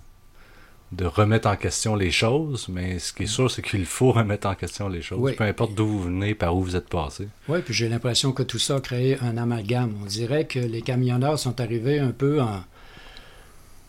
[0.92, 4.46] de remettre en question les choses, mais ce qui est sûr, c'est qu'il faut remettre
[4.46, 7.28] en question les choses, peu importe d'où vous venez, par où vous êtes passé.
[7.48, 9.94] Oui, puis j'ai l'impression que tout ça a créé un amalgame.
[10.02, 12.62] On dirait que les camionneurs sont arrivés un peu en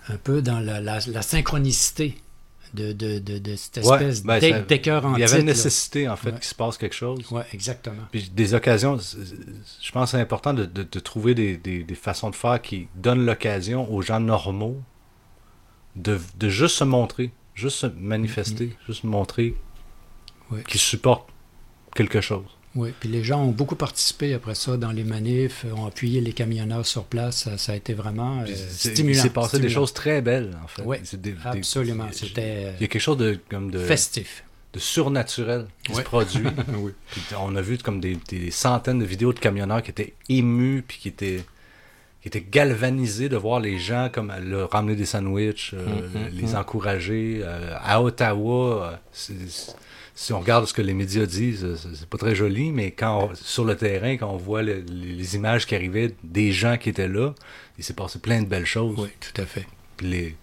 [0.09, 2.17] un peu dans la, synchronicité
[2.73, 6.33] de, de, de, cette espèce ben, d'écœur en Il y avait une nécessité, en fait,
[6.33, 7.19] qu'il se passe quelque chose.
[7.31, 8.03] Oui, exactement.
[8.11, 12.35] Puis des occasions, je pense que c'est important de, trouver des, des, des, façons de
[12.35, 14.81] faire qui donnent l'occasion aux gens normaux
[15.95, 18.85] de, de, juste se montrer, juste se manifester, mm-hmm.
[18.87, 19.55] juste montrer
[20.67, 21.29] qu'ils supportent
[21.95, 22.45] quelque chose.
[22.75, 26.33] Oui, puis les gens ont beaucoup participé après ça dans les manifs, ont appuyé les
[26.33, 27.47] camionneurs sur place.
[27.55, 29.15] Ça, a été vraiment euh, stimulant.
[29.15, 30.81] Il s'est passé des choses très belles, en fait.
[30.83, 30.97] Oui,
[31.45, 32.07] absolument.
[32.11, 36.47] C'était il y a quelque chose de comme de festif, de surnaturel qui se produit.
[36.77, 36.93] oui.
[37.39, 40.97] on a vu comme des, des, centaines de vidéos de camionneurs qui étaient émus puis
[40.97, 41.43] qui étaient
[42.23, 46.27] qui était galvanisé de voir les gens comme leur ramener des sandwichs, euh, mm, mm,
[46.31, 46.55] les mm.
[46.55, 47.41] encourager.
[47.43, 49.29] Euh, à Ottawa, euh,
[50.15, 53.65] si on regarde ce que les médias disent, c'est pas très joli, mais quand sur
[53.65, 57.33] le terrain, quand on voit les images qui arrivaient des gens qui étaient là,
[57.77, 58.95] il s'est passé plein de belles choses.
[58.97, 59.67] Oui, tout à fait.
[59.97, 60.35] Puis les,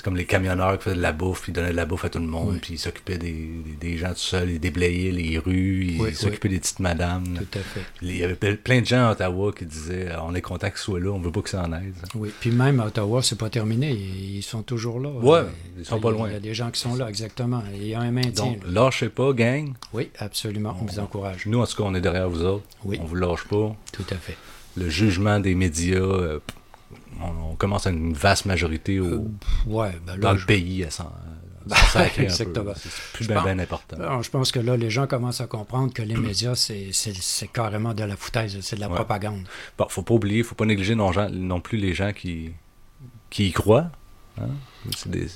[0.00, 2.08] c'est comme les camionneurs qui faisaient de la bouffe, ils donnaient de la bouffe à
[2.08, 5.88] tout le monde, puis ils s'occupaient des, des, gens tout seuls, ils déblayaient les rues,
[5.88, 7.36] ils s'occupaient des petites madames.
[7.36, 7.82] Tout à fait.
[8.00, 11.00] Il y avait plein de gens à Ottawa qui disaient on est content qu'ils soient
[11.00, 11.92] là, on veut pas que ça en aide.
[12.14, 15.10] Oui, puis même à Ottawa, c'est pas terminé, ils sont toujours là.
[15.20, 15.40] Oui,
[15.78, 16.28] ils sont pas loin.
[16.28, 17.62] Il y a des gens qui sont là, exactement.
[17.74, 18.52] Il y a un maintien.
[18.52, 19.74] Donc, lâchez pas, gang.
[19.92, 21.44] Oui, absolument, on, vous encourage.
[21.44, 22.64] Nous, en tout cas, on est derrière vous autres.
[22.86, 22.98] Oui.
[23.02, 23.76] On vous lâche pas.
[23.92, 24.38] Tout à fait.
[24.78, 25.98] Le jugement des médias.
[25.98, 26.38] Euh,
[27.20, 29.28] on, commence à une vaste majorité au, euh,
[29.66, 30.84] ouais, ben dans le pays
[32.18, 32.72] Exactement.
[32.74, 34.22] C'est plus bien ben important.
[34.22, 38.04] je pense que là, les gens commencent à comprendre que les médias, c'est carrément de
[38.04, 39.46] la foutaise, c'est de la propagande.
[39.76, 42.52] Bon, faut pas oublier, faut pas négliger non, non plus les gens qui,
[43.28, 43.90] qui y croient.
[44.40, 44.48] Hein?
[45.06, 45.26] Des,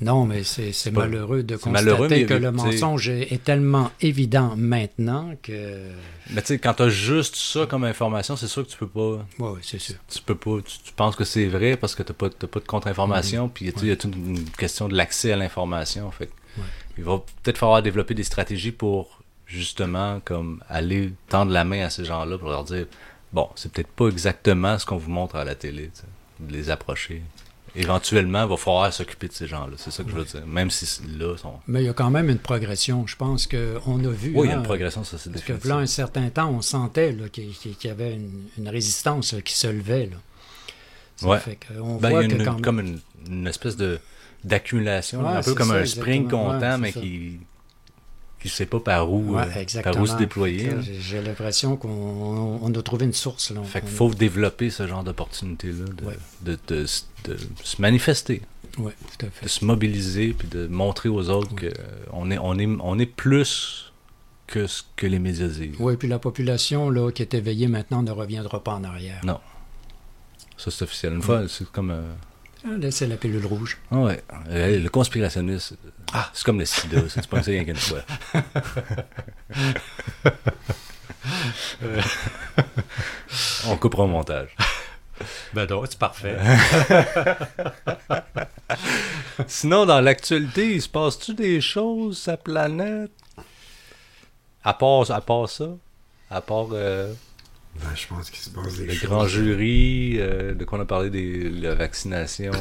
[0.00, 5.90] non, mais c'est malheureux de constater que le mensonge est, tellement évident maintenant que.
[6.30, 8.88] Mais tu sais, quand tu as juste ça comme information, c'est sûr que tu peux
[8.88, 9.26] pas.
[9.38, 9.96] Oui, c'est sûr.
[10.08, 10.58] Tu peux pas.
[10.62, 13.50] Tu, penses que c'est vrai parce que tu n'as pas, pas, de contre-information, mm-hmm.
[13.50, 16.10] puis il y a toute une question de l'accès à l'information.
[16.10, 16.30] Fait
[16.98, 21.90] il va peut-être falloir développer des stratégies pour justement comme aller tendre la main à
[21.90, 22.86] ces gens-là pour leur dire
[23.32, 25.90] bon, c'est peut-être pas exactement ce qu'on vous montre à la télé,
[26.40, 27.22] de les approcher
[27.74, 29.74] éventuellement, il va falloir s'occuper de ces gens-là.
[29.76, 30.46] C'est ça que je veux dire.
[30.46, 30.86] Même si
[31.18, 31.54] là, sont...
[31.66, 33.06] Mais il y a quand même une progression.
[33.06, 34.32] Je pense qu'on a vu.
[34.34, 36.62] Oui, il y a une progression, ça c'est Parce que là, un certain temps, on
[36.62, 37.52] sentait qu'il
[37.84, 38.18] y avait
[38.56, 40.06] une, résistance qui se levait.
[40.06, 41.28] Là.
[41.28, 41.38] Ouais.
[41.38, 42.80] Fait on ben, voit il y a une, comme
[43.28, 43.98] une, espèce de
[44.42, 47.40] d'accumulation, un peu comme un spring content, mais qui
[48.40, 49.44] qui ne sait pas par où, euh,
[49.82, 50.70] par où se déployer.
[51.00, 53.50] J'ai l'impression qu'on a trouvé une source.
[53.50, 53.62] Là.
[53.62, 55.84] Fait qu'il faut développer ce genre d'opportunité-là,
[56.42, 58.42] de, de, se manifester.
[58.78, 59.44] Oui, tout à fait.
[59.44, 63.92] De se mobiliser, puis de montrer aux autres qu'on est, on est, on est plus
[64.46, 65.76] que ce que les médias disent.
[65.78, 69.20] Oui, puis la population là, qui est éveillée maintenant ne reviendra pas en arrière.
[69.24, 69.38] Non.
[70.56, 71.14] Ça, c'est officiel.
[71.14, 71.90] Une fois, c'est comme...
[71.90, 72.02] Euh,
[72.64, 73.78] ah, c'est la pilule rouge.
[73.90, 74.22] Ah ouais.
[74.48, 75.74] Euh, le conspirationniste,
[76.12, 76.30] ah.
[76.32, 78.00] c'est comme le sida, c'est pas rien qu'une fois.
[83.66, 84.56] On coupera au montage.
[85.52, 86.36] Ben non, c'est parfait.
[89.46, 93.12] Sinon, dans l'actualité, il se passe-tu des choses sa planète?
[94.64, 95.68] À part, à part ça?
[96.30, 96.68] À part...
[96.72, 97.12] Euh,
[97.76, 100.86] ben, je pense qu'il se passe des Le grand jury, euh, de quoi on a
[100.86, 102.52] parlé de la vaccination.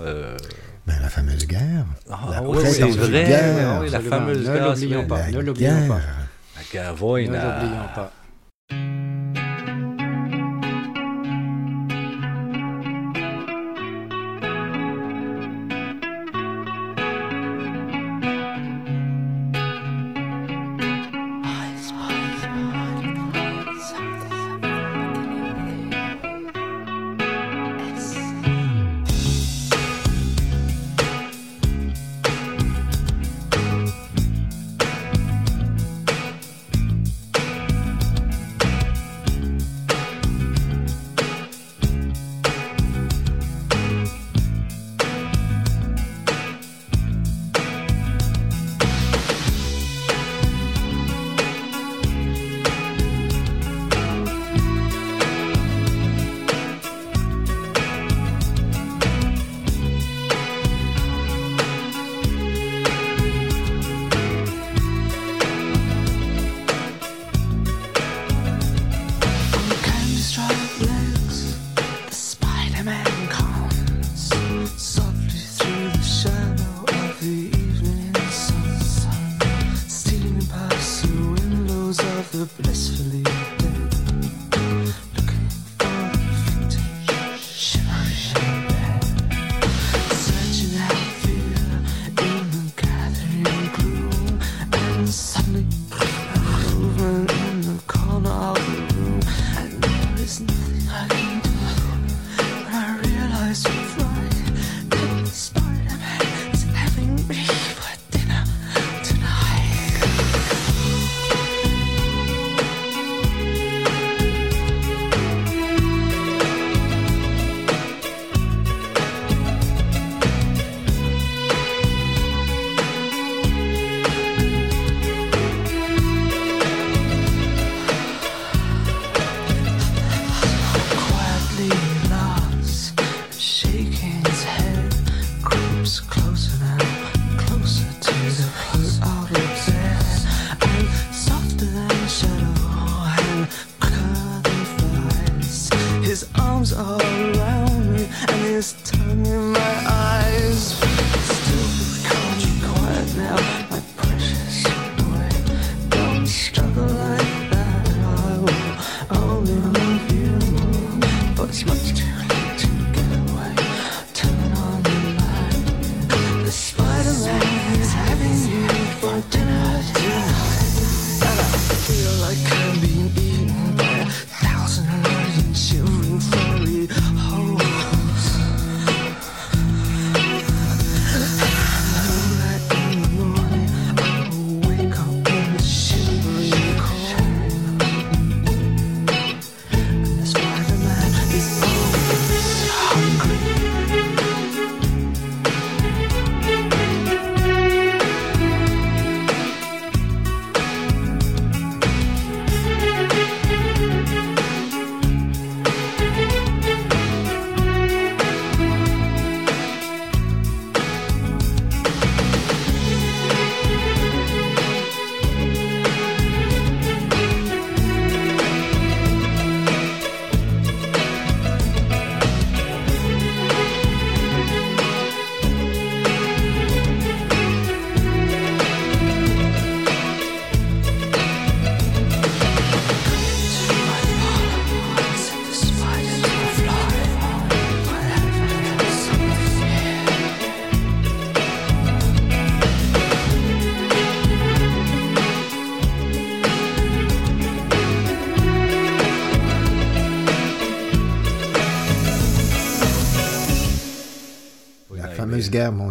[0.00, 0.36] Euh...
[0.86, 1.86] Ben, la fameuse guerre.
[2.10, 3.24] Ah, la oui, c'est vrai.
[3.24, 3.80] Guerre.
[3.80, 4.54] Oui, la fameuse guerre.
[4.54, 5.26] Ne l'oublions pas.
[5.28, 6.00] Ne l'oublions pas.
[6.56, 8.12] La guerre, Ne l'oublions pas.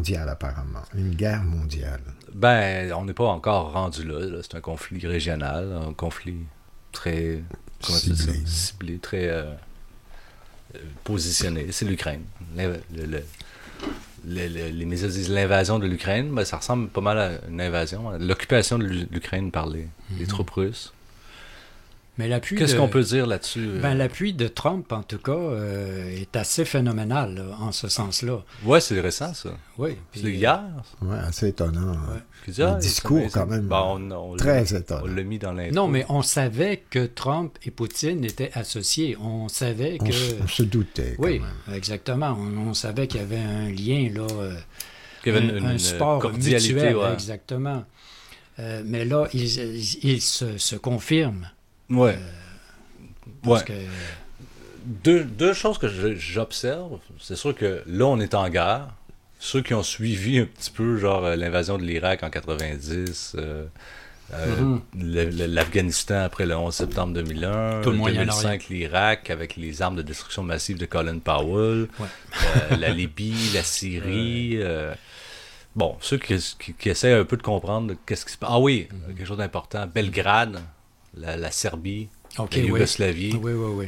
[0.03, 0.81] Mondiale, apparemment.
[0.93, 2.01] Une guerre mondiale.
[2.33, 4.41] Ben, on n'est pas encore rendu là.
[4.41, 6.39] C'est un conflit régional, un conflit
[6.91, 7.41] très
[7.79, 9.45] ciblé, ciblé très euh,
[11.05, 11.67] positionné.
[11.71, 12.23] C'est l'Ukraine.
[14.25, 18.11] les médias disent l'invasion de l'Ukraine, mais ben, ça ressemble pas mal à une invasion.
[18.19, 19.87] L'occupation de l'Ukraine par les,
[20.17, 20.27] les, mhm.
[20.27, 20.93] troupes russes.
[22.19, 23.67] Mais l'appui Qu'est-ce qu'on peut dire là-dessus?
[23.67, 23.81] Euh?
[23.81, 28.43] Ben, l'appui de Trump, en tout cas, euh, est assez phénoménal en ce sens-là.
[28.63, 29.49] Oui, c'est récent, ça.
[29.79, 29.97] Oui.
[30.13, 30.61] C'est hier.
[31.01, 31.97] Oui, assez étonnant.
[32.59, 33.67] Un discours, quand même.
[34.37, 35.01] très étonnant.
[35.05, 35.73] On l'a mis dans l'intro.
[35.73, 39.17] Non, mais on savait que Trump et Poutine étaient associés.
[39.19, 40.43] On savait que.
[40.43, 41.15] On, se doutait.
[41.17, 41.41] Oui,
[41.73, 42.37] exactement.
[42.37, 44.27] On, savait qu'il y avait un lien, là.
[44.31, 44.55] Euh,
[45.23, 47.85] qu'il y avait un, sport mutuel, exactement.
[48.59, 51.47] mais là, il, se, se confirme
[51.93, 52.17] Ouais.
[53.47, 53.59] Euh, ouais.
[54.85, 56.99] Deux, deux, choses que j'observe.
[57.19, 58.89] C'est sûr que là, on est en guerre.
[59.39, 63.65] Ceux qui ont suivi un petit peu, genre, euh, l'invasion de l'Irak en 90, euh,
[64.31, 65.47] mm-hmm.
[65.47, 70.43] l'Afghanistan après le 11 septembre 2001, Tout le 2005 l'Irak avec les armes de destruction
[70.43, 71.87] massive de Colin Powell,
[72.77, 74.59] la Libye, la Syrie.
[75.75, 76.37] bon, ceux qui,
[76.79, 78.49] qui, essaient un peu de comprendre qu'est-ce qui se passe.
[78.51, 79.15] Ah oui, mm-hmm.
[79.15, 79.87] quelque chose d'important.
[79.87, 80.61] Belgrade,
[81.17, 83.31] la, Serbie, la Yougoslavie.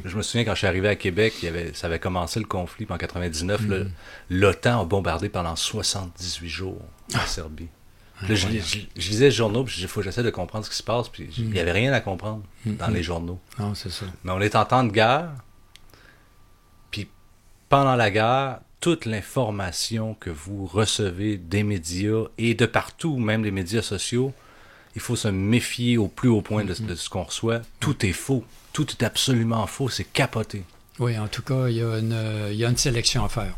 [0.05, 2.39] je me souviens quand je suis arrivé à Québec, il y avait, ça avait commencé
[2.39, 3.61] le conflit en 99.
[3.61, 3.89] Mm.
[4.30, 6.82] L'OTAN a bombardé pendant 78 jours
[7.13, 7.28] la ah.
[7.28, 7.69] Serbie.
[8.28, 8.47] je,
[8.95, 11.30] lisais les journaux, puis il faut que j'essaie de comprendre ce qui se passe, puis
[11.38, 11.57] il n'y mm.
[11.57, 13.39] avait rien à comprendre mm, dans les journaux.
[13.59, 14.05] Non, c'est ça.
[14.23, 15.32] Mais on est en temps de guerre,
[16.91, 17.09] puis
[17.69, 23.49] pendant la guerre, toute l'information que vous recevez des médias et de partout, même des
[23.49, 24.32] médias sociaux,
[24.95, 27.61] il faut se méfier au plus haut point de, ce qu'on reçoit.
[27.79, 28.43] Tout est faux.
[28.73, 29.89] Tout est absolument faux.
[29.89, 30.63] C'est capoté.
[30.99, 31.97] Oui, en tout cas, il y, a
[32.69, 33.53] une, sélection à faire.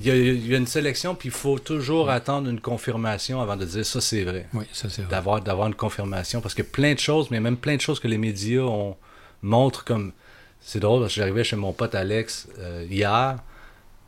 [0.00, 3.86] Il y, a, une sélection, puis il faut toujours attendre une confirmation avant de dire
[3.86, 4.48] ça, c'est vrai.
[4.52, 5.10] Oui, ça, c'est vrai.
[5.10, 6.40] D'avoir, d'avoir une confirmation.
[6.40, 8.96] Parce que plein de choses, mais même plein de choses que les médias ont,
[9.42, 10.12] montrent comme.
[10.60, 13.38] C'est drôle, parce que j'arrivais chez mon pote Alex euh, hier,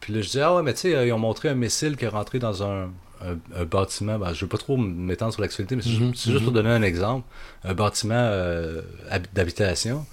[0.01, 2.05] puis là, je dis Ah ouais, mais tu sais, ils ont montré un missile qui
[2.05, 2.91] est rentré dans un,
[3.55, 6.39] un, bâtiment, ben, je ne veux pas trop m'étendre sur l'actualité, mais c'est mhm, juste
[6.39, 6.53] pour mhm.
[6.53, 7.27] donner un exemple,
[7.64, 8.83] un bâtiment euh,
[9.33, 10.07] d'habitation.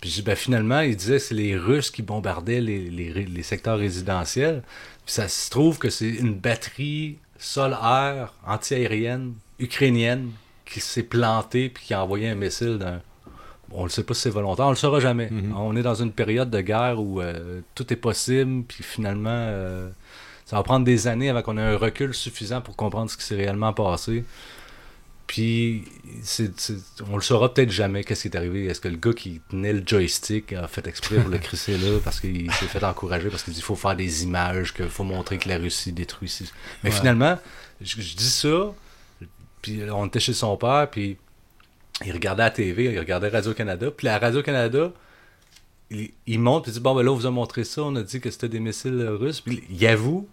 [0.00, 4.62] Puis ben, finalement, il disait que c'est les Russes qui bombardaient les, les, secteurs résidentiels.
[5.04, 10.30] Puis ça se trouve que c'est une batterie sol-air antiaérienne ukrainienne
[10.64, 13.00] qui s'est plantée puis qui a envoyé un missile d'un.
[13.72, 15.30] On ne sait pas si c'est volontaire, on ne le saura jamais.
[15.30, 15.54] Mhm.
[15.56, 19.90] On est dans une période de guerre où euh, tout est possible, puis finalement, euh,
[20.50, 23.22] ça va prendre des années avant qu'on ait un recul suffisant pour comprendre ce qui
[23.22, 24.24] s'est réellement passé.
[25.28, 25.84] Puis,
[26.24, 26.50] c'est,
[27.08, 28.66] on le saura peut-être jamais qu'est-ce qui est arrivé.
[28.66, 32.00] Est-ce que le gars qui tenait le joystick a fait exprès pour le crisser là
[32.02, 35.04] parce qu'il s'est fait encourager, parce qu'il dit qu'il faut faire des images, qu'il faut
[35.04, 36.36] montrer que la Russie détruit.
[36.82, 37.38] Mais finalement,
[37.80, 38.74] je, dis ça,
[39.62, 41.16] puis on était chez son père, puis
[42.04, 44.92] il regardait la TV, il regardait Radio-Canada, puis la Radio-Canada,
[45.92, 48.02] il, monte, puis il dit Bon, ben là, on vous a montré ça, on a
[48.02, 49.40] dit que c'était des missiles russes.
[49.40, 50.28] Puis il avoue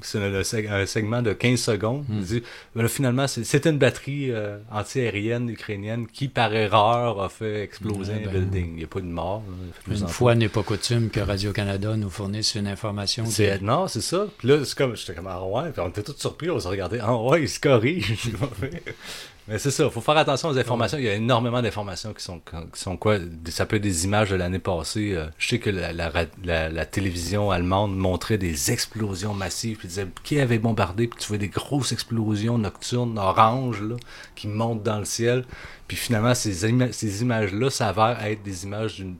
[0.00, 2.04] c'est un, segment de 15 secondes.
[2.08, 2.22] Il hmm.
[2.22, 2.42] dit,
[2.74, 8.24] ben finalement, c'était une batterie euh, anti-aérienne ukrainienne qui, par erreur, a fait exploser un
[8.24, 8.70] ben, building.
[8.72, 9.42] Il n'y a pas de mort.
[9.88, 13.24] une fois n'est pas coutume que Radio-Canada nous fournisse une information.
[13.62, 14.26] Non, c'est ça.
[14.38, 15.70] Puis là, c'est comme, j'étais comme, ah ouais.
[15.72, 18.14] Puis on était tous surpris, on se regardait, ah ouais, il se corrige.
[19.48, 20.98] Mais c'est ça, il faut faire attention aux informations.
[20.98, 23.18] Il y a énormément d'informations qui sont, qui sont quoi?
[23.48, 25.12] Ça peut être des images de l'année passée.
[25.14, 29.78] Euh, je sais que la, la, télévision allemande montrait des explosions massives.
[29.78, 31.06] Puis disait qui avait bombardé.
[31.06, 33.96] Puis tu vois des grosses explosions nocturnes oranges là,
[34.34, 35.44] qui montent dans le ciel.
[35.86, 36.52] Puis finalement, ces,
[36.92, 39.16] ces images-là s'avèrent être des images d'une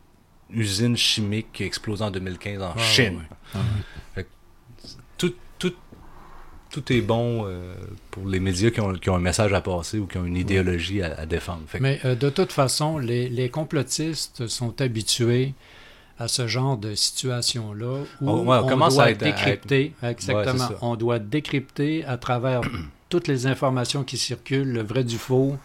[0.51, 3.23] usine chimique qui a explosé en 2015 en ah, Chine.
[4.15, 4.23] tout, tout,
[6.77, 7.75] tout est bon euh,
[8.11, 10.37] pour les médias qui ont, qui ont, un message à passer ou qui ont une
[10.37, 11.63] idéologie à, défendre.
[11.81, 15.55] Mais euh, de toute façon, les, les, complotistes sont habitués
[16.19, 19.95] à ce genre de situation-là où oh, on, doit à décrypter.
[20.03, 20.69] Exactement.
[20.83, 22.61] on doit décrypter à travers
[23.09, 25.57] toutes les informations qui circulent, le vrai du faux.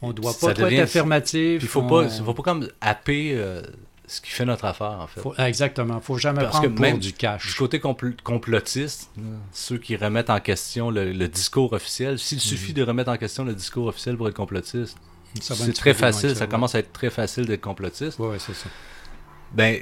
[0.00, 1.62] On ne doit pas être affirmatif.
[1.62, 3.60] Il ne faut, pas, faut pas comme happer euh,
[4.06, 5.20] ce qui fait notre affaire, en fait.
[5.20, 5.94] Faut, exactement.
[5.94, 7.48] Il ne faut jamais prendre que du cash.
[7.48, 9.10] Du côté complotiste,
[9.52, 12.42] ceux qui remettent en question le, discours officiel, s'il mhm.
[12.42, 14.96] suffit de remettre en question le discours officiel pour être complotiste,
[15.40, 16.34] c'est très facile.
[16.36, 18.18] Ça, commence à être très facile d'être complotiste.
[18.18, 18.68] Oui, c'est ça.
[19.52, 19.80] Ben,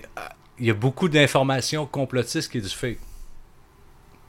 [0.58, 2.98] il y a beaucoup d'informations complotistes qui est du fake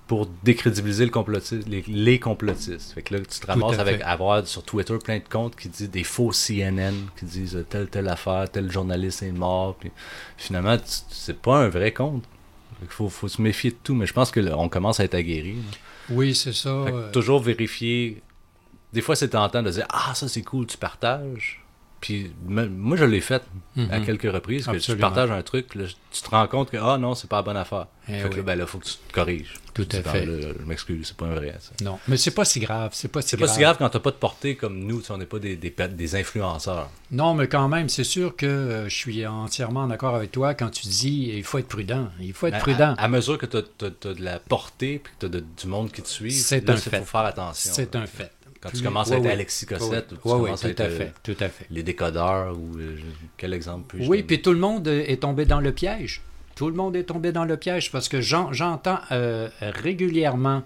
[0.08, 2.94] pour décrédibiliser le complotiste, les, complotistes.
[2.94, 5.90] Fait que là, tu te ramasses avec avoir sur Twitter plein de comptes qui disent
[5.90, 9.76] des faux CNN, qui disent euh, telle, telle affaire, tel journaliste est mort.
[9.80, 9.92] Puis
[10.38, 12.24] finalement, c'est pas un vrai compte.
[12.82, 15.56] Il faut, faut, se méfier de tout, mais je pense qu'on commence à être aguerri.
[16.10, 16.70] Oui, c'est ça.
[16.70, 17.12] Euh.
[17.12, 18.22] Toujours vérifier.
[18.94, 21.65] Des fois, c'est tentant de dire Ah, ça c'est cool, tu partages.
[22.06, 23.42] Puis moi, je l'ai fait
[23.90, 24.06] à mhm.
[24.06, 24.68] quelques reprises.
[24.68, 27.42] Que tu partages un truc, tu te rends compte que ah non, c'est pas la
[27.42, 27.88] bonne affaire.
[28.08, 29.56] Eh fait que là, ben là, faut que tu te corriges.
[29.74, 30.24] Tout à fait.
[30.24, 31.56] je m'excuse, c'est pas un vrai.
[31.60, 31.72] Ça.
[31.84, 32.92] Non, mais c'est pas si grave.
[32.94, 33.48] C'est pas si grave.
[33.48, 35.02] pas si grave quand t'as pas de portée comme nous.
[35.10, 36.92] On n'est pas des, des, des, influenceurs.
[37.10, 40.70] Non, mais quand même, c'est sûr que euh, je suis entièrement d'accord avec toi quand
[40.70, 42.10] tu dis il faut être prudent.
[42.22, 42.94] Il faut être ben, prudent.
[43.00, 46.04] À, mesure que tu as, de la portée et que tu as du monde qui
[46.04, 47.00] te suit, c'est un fait.
[47.00, 47.72] faut faire attention.
[47.74, 48.32] C'est un fait.
[48.66, 51.66] Quand tu commences à être Alexis Cossette, tu commences à être, fait, tout à fait.
[51.70, 52.98] les décodeurs ou euh,
[53.38, 56.22] quel exemple Oui, puis tout le monde est tombé dans le piège.
[56.56, 60.64] Tout le monde est tombé dans le piège parce que j'entends euh, régulièrement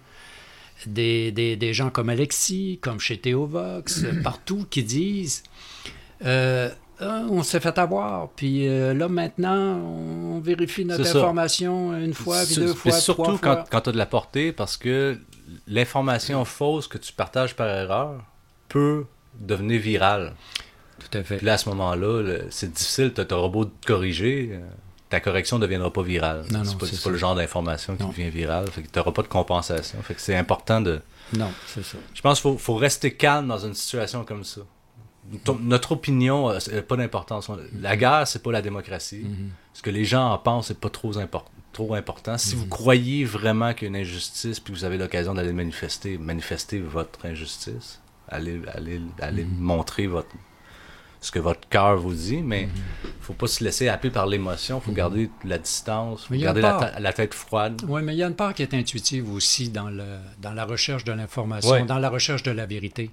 [0.85, 5.43] des, des, gens comme Alexis, comme chez Théovox, partout qui disent
[6.23, 6.69] euh,
[7.01, 12.55] ah, on s'est fait avoir, puis là maintenant on vérifie notre information une fois, puis
[12.55, 13.55] deux fois, surtout trois fois.
[13.55, 15.17] quand, quand tu as de la portée parce que
[15.67, 18.21] l'information fausse que tu partages par erreur
[18.67, 19.05] peut
[19.39, 20.33] devenir virale.
[20.99, 21.37] Tout à fait.
[21.37, 24.59] Puis là, à ce moment-là, c'est difficile, tu auras beau te corriger, euh,
[25.09, 26.45] ta correction ne deviendra pas virale.
[26.51, 28.69] Non, c'est pas, pas le genre d'information qui devient virale.
[28.69, 30.01] Fait que tu n'auras pas de compensation.
[30.03, 31.01] Fait que c'est important de.
[31.33, 31.97] Non, c'est ça.
[32.13, 34.61] Je pense qu'il faut, rester calme dans une situation comme ça.
[35.61, 37.49] Notre opinion n'a pas d'importance.
[37.79, 39.25] La guerre, c'est pas la démocratie.
[39.25, 39.49] Mm-hmm.
[39.73, 42.37] Ce que les gens en pensent, c'est pas trop important trop important.
[42.37, 42.69] Si vous mhm.
[42.69, 47.25] croyez vraiment qu'il y a une injustice, puis vous avez l'occasion d'aller manifester, manifester votre
[47.25, 49.57] injustice, allez, allez, allez mhm.
[49.59, 50.29] montrer votre,
[51.21, 52.73] ce que votre cœur vous dit, mais il mhm.
[53.19, 56.61] ne faut pas se laisser happer par l'émotion, il faut garder la distance, faut garder
[56.61, 57.81] la, tête froide.
[57.87, 60.65] Oui, mais il y a une part qui est intuitive aussi dans, le, dans la
[60.65, 63.11] recherche de l'information, dans la recherche de la vérité.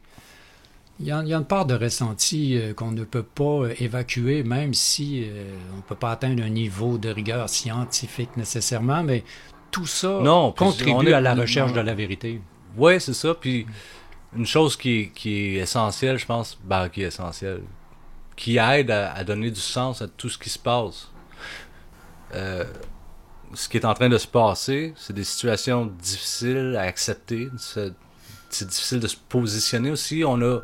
[0.99, 4.73] Il y, a, une part de ressenti euh, qu'on ne peut pas euh, évacuer, même
[4.73, 9.23] si euh, on ne peut pas atteindre un niveau de rigueur scientifique nécessairement, mais
[9.71, 10.23] tout ça
[10.57, 12.41] contribue à la recherche de la vérité.
[12.79, 13.35] Oui, c'est ça.
[13.35, 13.67] Puis
[14.35, 17.61] une chose qui, est essentielle, je pense, ben, qui est essentielle,
[18.35, 21.11] qui aide à, donner du sens à tout ce qui se passe.
[22.33, 27.49] ce qui est en train de se passer, c'est des situations difficiles à accepter.
[27.59, 30.25] C'est difficile de se positionner aussi.
[30.25, 30.61] On a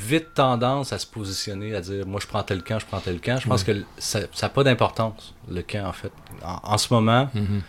[0.00, 3.20] vite tendance à se positionner, à dire moi je prends tel camp, je prends tel
[3.20, 3.38] camp.
[3.40, 6.12] Je pense que ça n'a pas d'importance, le camp en fait.
[6.42, 7.60] En, ce moment, mm-hmm.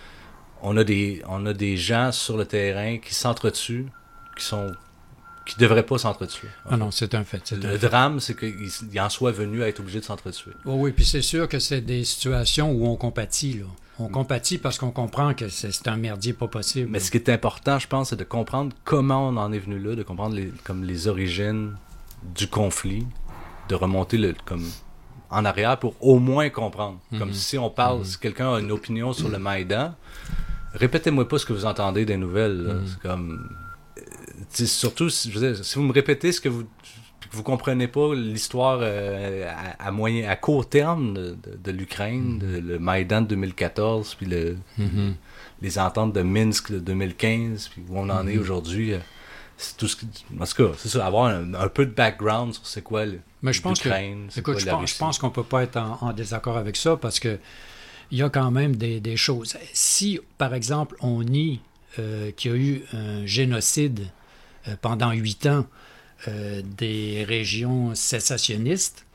[0.62, 3.88] on, a des, on a des gens sur le terrain qui s'entretuent,
[4.38, 4.72] qui sont
[5.46, 6.48] qui devraient pas s'entretuer.
[6.70, 7.52] Ah non, c'est un fait.
[7.52, 10.52] Le drame, c'est qu'il en soit venu à être obligé de s'entretuer.
[10.66, 13.54] Oh oui, puis c'est sûr que c'est des situations où on compatit.
[13.54, 13.66] Là.
[14.00, 14.12] On mm.
[14.12, 16.90] compatit parce qu'on comprend que c'est un merdier pas possible.
[16.92, 19.80] Mais ce qui est important, je pense, c'est de comprendre comment on en est venu
[19.80, 21.76] là, de comprendre les, comme les origines,
[22.24, 23.06] du conflit,
[23.70, 24.66] de remonter le, comme
[25.30, 27.00] en arrière pour au moins comprendre.
[27.18, 27.34] Comme mhm.
[27.34, 28.06] si on parle, mhm.
[28.06, 29.96] si quelqu'un a une opinion sur le Maïdan,
[30.74, 32.80] répétez-moi pas ce que vous entendez des nouvelles.
[32.80, 32.82] Mhm.
[32.86, 33.50] C'est comme.
[33.98, 35.32] Euh, surtout, si,
[35.64, 36.66] si vous me répétez ce que vous
[37.34, 39.50] vous comprenez pas l'histoire euh,
[39.80, 44.58] à, moyen, à court terme de, l'Ukraine, le Maïdan de 2014, puis le,
[45.62, 48.96] les ententes de Minsk de 2015, puis où on en est aujourd'hui.
[49.58, 52.82] C'est tout ce en tout cas, c'est ça, avoir un, peu de background sur c'est
[52.82, 53.06] quoi
[53.44, 53.90] Mais je pense que,
[54.38, 57.38] écoute, je, pense, je pense, qu'on peut pas être en, désaccord avec ça parce que
[58.12, 59.56] il y a quand même des, choses.
[59.74, 61.62] Si, par exemple, on nie
[62.00, 64.08] euh, qu'il y a eu un génocide
[64.68, 65.66] euh, pendant huit ans
[66.28, 69.06] euh, des régions sécessionnistes,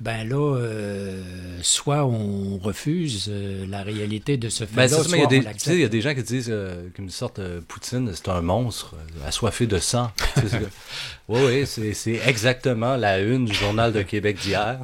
[0.00, 1.22] ben là, euh,
[1.62, 5.84] soit on refuse euh, la réalité de ce ben, fait-là, soit il y, il y
[5.84, 8.94] a des gens qui disent, euh, comme une sorte Poutine, c'est un monstre,
[9.26, 10.10] assoiffé de sang.
[11.28, 14.78] oui, oui, c'est exactement la une du journal de Québec d'hier.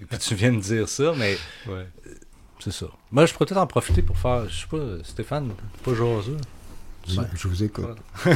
[0.00, 1.36] Et puis tu viens de dire ça, mais
[2.60, 2.86] c'est ça.
[3.10, 5.50] Moi, je pourrais peut-être en profiter pour faire, je sais pas, Stéphane,
[5.82, 6.32] pas José.
[7.06, 7.96] je vous écoute.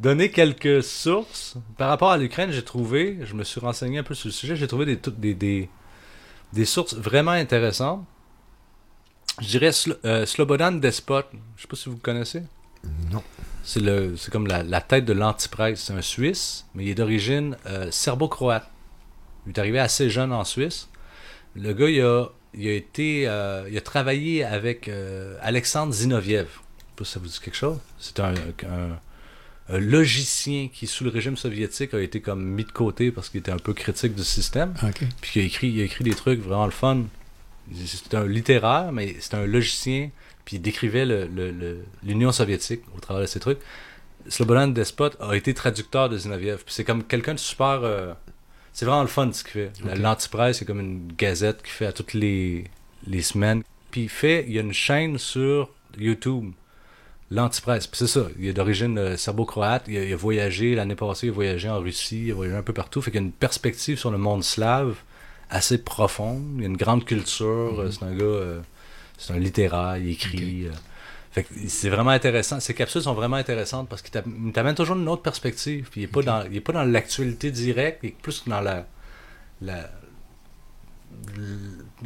[0.00, 1.56] donner quelques sources.
[1.76, 4.56] Par rapport à l'Ukraine, j'ai trouvé, je me suis renseigné un peu sur le sujet,
[4.56, 5.68] j'ai trouvé des, des,
[6.52, 8.04] des, sources vraiment intéressantes.
[9.40, 9.70] Je dirais
[10.04, 11.22] euh, Slobodan Despot,
[11.56, 12.42] je sais pas si vous le connaissez.
[13.10, 13.22] Non.
[13.62, 15.80] C'est, le, c'est comme la, tête de l'antipresse.
[15.80, 18.68] C'est un Suisse, mais il est d'origine euh, serbo-croate.
[19.46, 20.88] Il est arrivé assez jeune en Suisse.
[21.56, 24.90] Le gars, il a, il a été, euh, il a travaillé avec
[25.40, 26.46] Alexandre Zinoviev.
[26.46, 27.78] Je sais pas si ça vous dit quelque chose.
[27.98, 28.98] C'est un un
[29.68, 33.52] logicien qui, sous le régime soviétique, a été comme mis de côté parce qu'il était
[33.52, 34.74] un peu critique du système.
[35.20, 37.04] Puis il a, écrit, il a écrit des trucs vraiment le fun.
[37.86, 40.10] C'était un littéraire, mais c'était un logicien.
[40.44, 41.06] Puis il décrivait
[42.02, 43.58] l'Union soviétique au travers de ces trucs.
[44.28, 46.62] Slobodan Despot a été traducteur de Zinoviev.
[46.64, 47.80] Puis c'est comme quelqu'un de super.
[47.82, 48.12] Euh,
[48.72, 49.72] c'est vraiment le fun ce qu'il fait.
[49.96, 52.64] L'Antipresse, c'est comme une gazette qu'il fait à toutes les,
[53.06, 53.62] les semaines.
[53.90, 54.44] Puis il fait.
[54.46, 56.52] Il y a une chaîne sur YouTube
[57.34, 57.88] L'Antipresse.
[57.92, 59.86] c'est ça, il est d'origine euh, serbo-croate.
[59.88, 62.72] Il, a voyagé, l'année passée, il a voyagé en Russie, il a voyagé un peu
[62.72, 63.02] partout.
[63.02, 64.94] Fait qu'il a une perspective sur le monde slave
[65.50, 66.44] assez profonde.
[66.58, 67.82] Il a une grande culture.
[67.84, 67.90] Mm-hmm.
[67.90, 68.60] C'est un gars, euh,
[69.18, 70.68] c'est un littéraire, il écrit.
[71.32, 72.60] Fait c'est vraiment intéressant.
[72.60, 74.12] Ces capsules sont vraiment intéressantes parce qu'il
[74.52, 75.88] t'amène toujours une autre perspective.
[75.90, 78.86] Puis il n'est pas, dans, pas dans l'actualité directe, il est plus dans la,
[79.60, 79.90] la,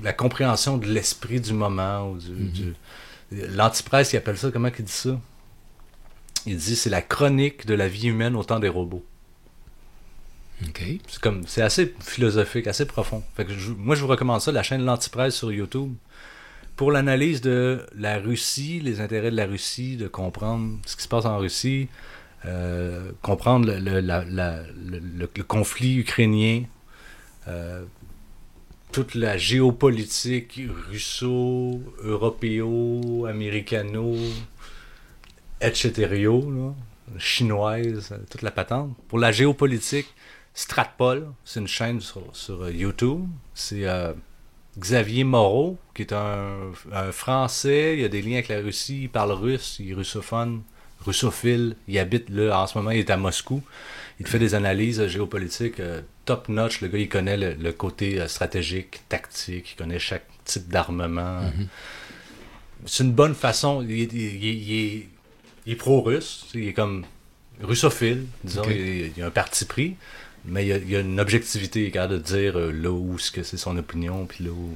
[0.03, 2.13] la compréhension de l'esprit du moment.
[2.13, 2.75] Ou du, mm-hmm.
[3.33, 5.19] L'antipresse, il appelle ça, comment il dit ça?
[6.47, 9.05] Il dit c'est la chronique de la vie humaine au temps des robots.
[10.75, 13.23] C'est comme c'est assez philosophique, assez profond.
[13.37, 15.95] Fait que moi je vous recommande ça, la chaîne L'Antipresse sur YouTube
[16.77, 21.09] pour l'analyse de la Russie, les intérêts de la Russie, de comprendre ce qui se
[21.09, 21.89] passe en Russie,
[22.47, 26.63] euh, comprendre le, conflit ukrainien,
[27.49, 27.83] euh,
[28.93, 30.61] toute la géopolitique
[30.91, 34.15] russo, européo, américano,
[35.61, 36.29] etc.,
[37.19, 38.97] chinoise, toute la patente.
[39.09, 40.09] Pour la géopolitique,
[40.55, 43.25] Stratpol, c'est une chaîne sur, YouTube.
[43.55, 44.13] C'est euh,
[44.79, 46.73] Xavier Moreau, qui est un,
[47.13, 50.63] Français, il a des liens avec la Russie, il parle russe, il est russophone,
[51.05, 53.63] russophile, il habite là, en ce moment, il est à Moscou.
[54.21, 56.83] Il fait des analyses géopolitiques euh, top notch.
[56.83, 61.41] Le gars, il connaît le, côté euh, stratégique, tactique, il connaît chaque type d'armement.
[61.41, 61.67] Mm-hmm.
[62.85, 63.83] C'est une bonne façon.
[63.89, 65.09] Il,
[65.67, 67.07] est, pro-russe, il est comme
[67.63, 69.97] russophile, disons, il, il, a un parti pris.
[70.45, 73.45] Mais il y, a, une objectivité, il est capable de dire euh, là où c'est
[73.57, 74.75] son opinion, puis là où.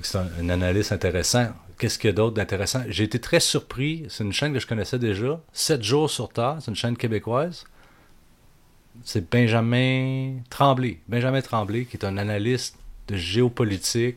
[0.00, 1.50] c'est un, une analyse intéressante.
[1.76, 2.82] Qu'est-ce qu'il y a d'autre d'intéressant?
[2.88, 4.06] J'ai été très surpris.
[4.08, 5.40] C'est une chaîne que je connaissais déjà.
[5.52, 7.64] 7 jours sur Terre, c'est une chaîne québécoise.
[9.04, 10.98] C'est Benjamin Tremblay.
[11.08, 12.76] Benjamin Tremblay, qui est un analyste
[13.08, 14.16] de géopolitique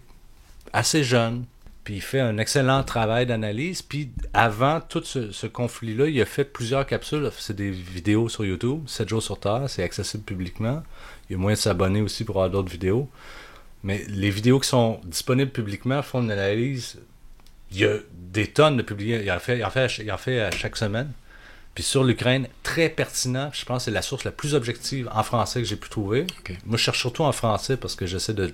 [0.72, 1.46] assez jeune,
[1.84, 3.82] puis il fait un excellent travail d'analyse.
[3.82, 7.30] Puis avant tout ce, conflit-là, il a fait plusieurs capsules.
[7.38, 10.84] C'est des vidéos sur YouTube, 7 jours sur Terre, c'est accessible publiquement.
[11.30, 13.10] Il y a moyen de s'abonner aussi pour avoir d'autres vidéos.
[13.84, 17.00] Mais les vidéos qui sont disponibles publiquement font une analyse.
[17.72, 19.22] Il y a des tonnes de publiés.
[19.26, 21.12] Il fait, il fait, il en fait à chaque semaine.
[21.76, 23.50] Puis sur l'Ukraine, très pertinent.
[23.54, 26.28] Je pense que c'est la source la plus objective en français que j'ai pu trouver.
[26.66, 28.54] Moi, je cherche surtout en français parce que j'essaie de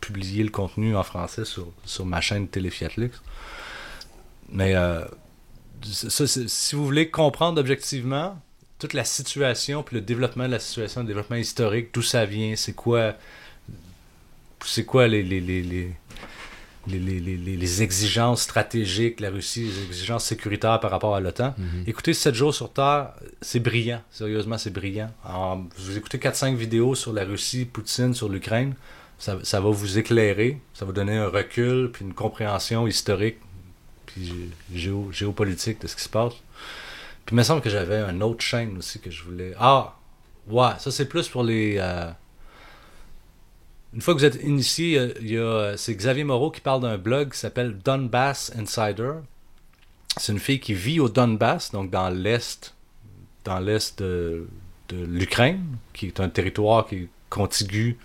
[0.00, 3.10] publier le contenu en français sur, sur ma chaîne Téléfiatlux.
[4.50, 5.04] Mais euh,
[5.82, 8.40] si vous voulez comprendre objectivement
[8.78, 12.54] toute la situation, puis le développement de la situation, le développement historique, d'où ça vient,
[12.54, 13.14] c'est quoi,
[14.64, 15.94] c'est quoi les, les, les, les
[16.88, 21.54] les, exigences stratégiques, la Russie, les exigences sécuritaires par rapport à l'OTAN.
[21.58, 21.84] Mhm.
[21.86, 24.02] Écoutez 7 jours sur Terre, c'est brillant.
[24.10, 25.10] Sérieusement, c'est brillant.
[25.78, 28.74] vous écoutez 4-5 vidéos sur la Russie, Poutine, sur l'Ukraine
[29.18, 33.38] ça, va vous éclairer, ça va donner un recul, puis une compréhension historique,
[34.06, 36.34] puis géopolitique de ce qui se passe.
[37.26, 39.54] Puis il me semble que j'avais une autre chaîne aussi que je voulais.
[39.58, 39.96] Ah,
[40.48, 41.76] ouais, ça c'est plus pour les.
[41.78, 42.10] Euh,
[43.94, 46.98] une fois que vous êtes initié, il y a, c'est Xavier Moreau qui parle d'un
[46.98, 49.12] blog qui s'appelle Donbass Insider.
[50.16, 52.74] C'est une fille qui vit au Donbass, donc dans l'est,
[53.44, 54.46] dans l'est de,
[54.88, 57.98] de l'Ukraine, qui est un territoire qui est contigu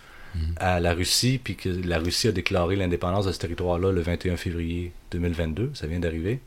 [0.58, 4.38] à la Russie, puis que la Russie a déclaré l'indépendance de ce territoire-là le 21
[4.38, 5.72] février 2022.
[5.74, 6.40] Ça vient d'arriver.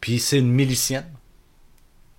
[0.00, 1.06] Puis c'est une milicienne.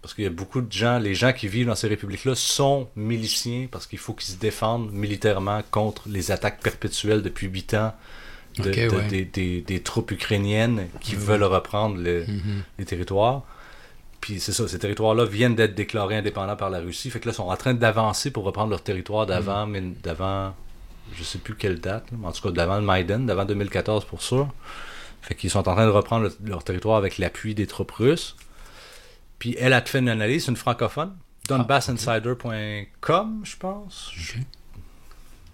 [0.02, 2.90] Parce qu'il y a beaucoup de gens, les gens qui vivent dans ces républiques-là sont
[2.96, 7.94] miliciens parce qu'il faut qu'ils se défendent militairement contre les attaques perpétuelles depuis huit ans
[8.60, 12.64] des, troupes ukrainiennes qui veulent reprendre mm-hmm.
[12.80, 13.44] les territoires.
[14.20, 17.10] Puis c'est ça, ces territoires-là viennent d'être déclarés indépendants par la Russie.
[17.10, 19.72] Fait que là, ils sont en train d'avancer pour reprendre leur territoire d'avant, mm.
[19.72, 20.54] mais d'avant,
[21.16, 24.22] je sais plus quelle date, mais en tout cas d'avant le Maïdan, d'avant 2014 pour
[24.22, 24.48] sûr.
[25.22, 28.36] Fait qu'ils sont en train de reprendre leur territoire avec l'appui des troupes russes.
[29.42, 31.18] Puis elle a fait une analyse, une francophone,
[31.50, 34.12] donbassinsider.com, je pense.
[34.14, 34.36] Puis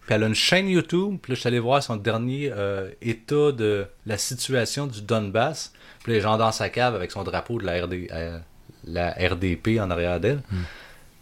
[0.10, 1.20] elle a une chaîne YouTube.
[1.22, 5.72] Puis là, je suis allé voir son dernier euh, état de la situation du Donbass.
[6.04, 8.42] Puis les gens dans sa cave avec son drapeau de la RD,
[8.84, 10.44] la RDP en arrière d'elle.
[10.52, 10.64] Hmm.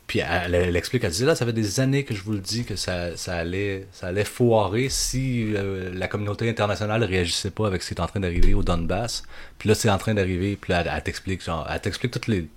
[0.07, 2.63] Puis elle, explique, elle dit là, ça fait des années que je vous le dis
[2.63, 7.65] que ça, ça allait, ça allait foirer si euh, la communauté internationale ne réagissait pas
[7.65, 9.23] avec ce qui est en train d'arriver au Donbass.
[9.57, 12.47] Puis là, c'est en train d'arriver, puis là, elle, t'explique, elle t'explique tous les,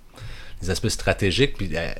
[0.69, 1.95] aspects stratégiques, puis elle,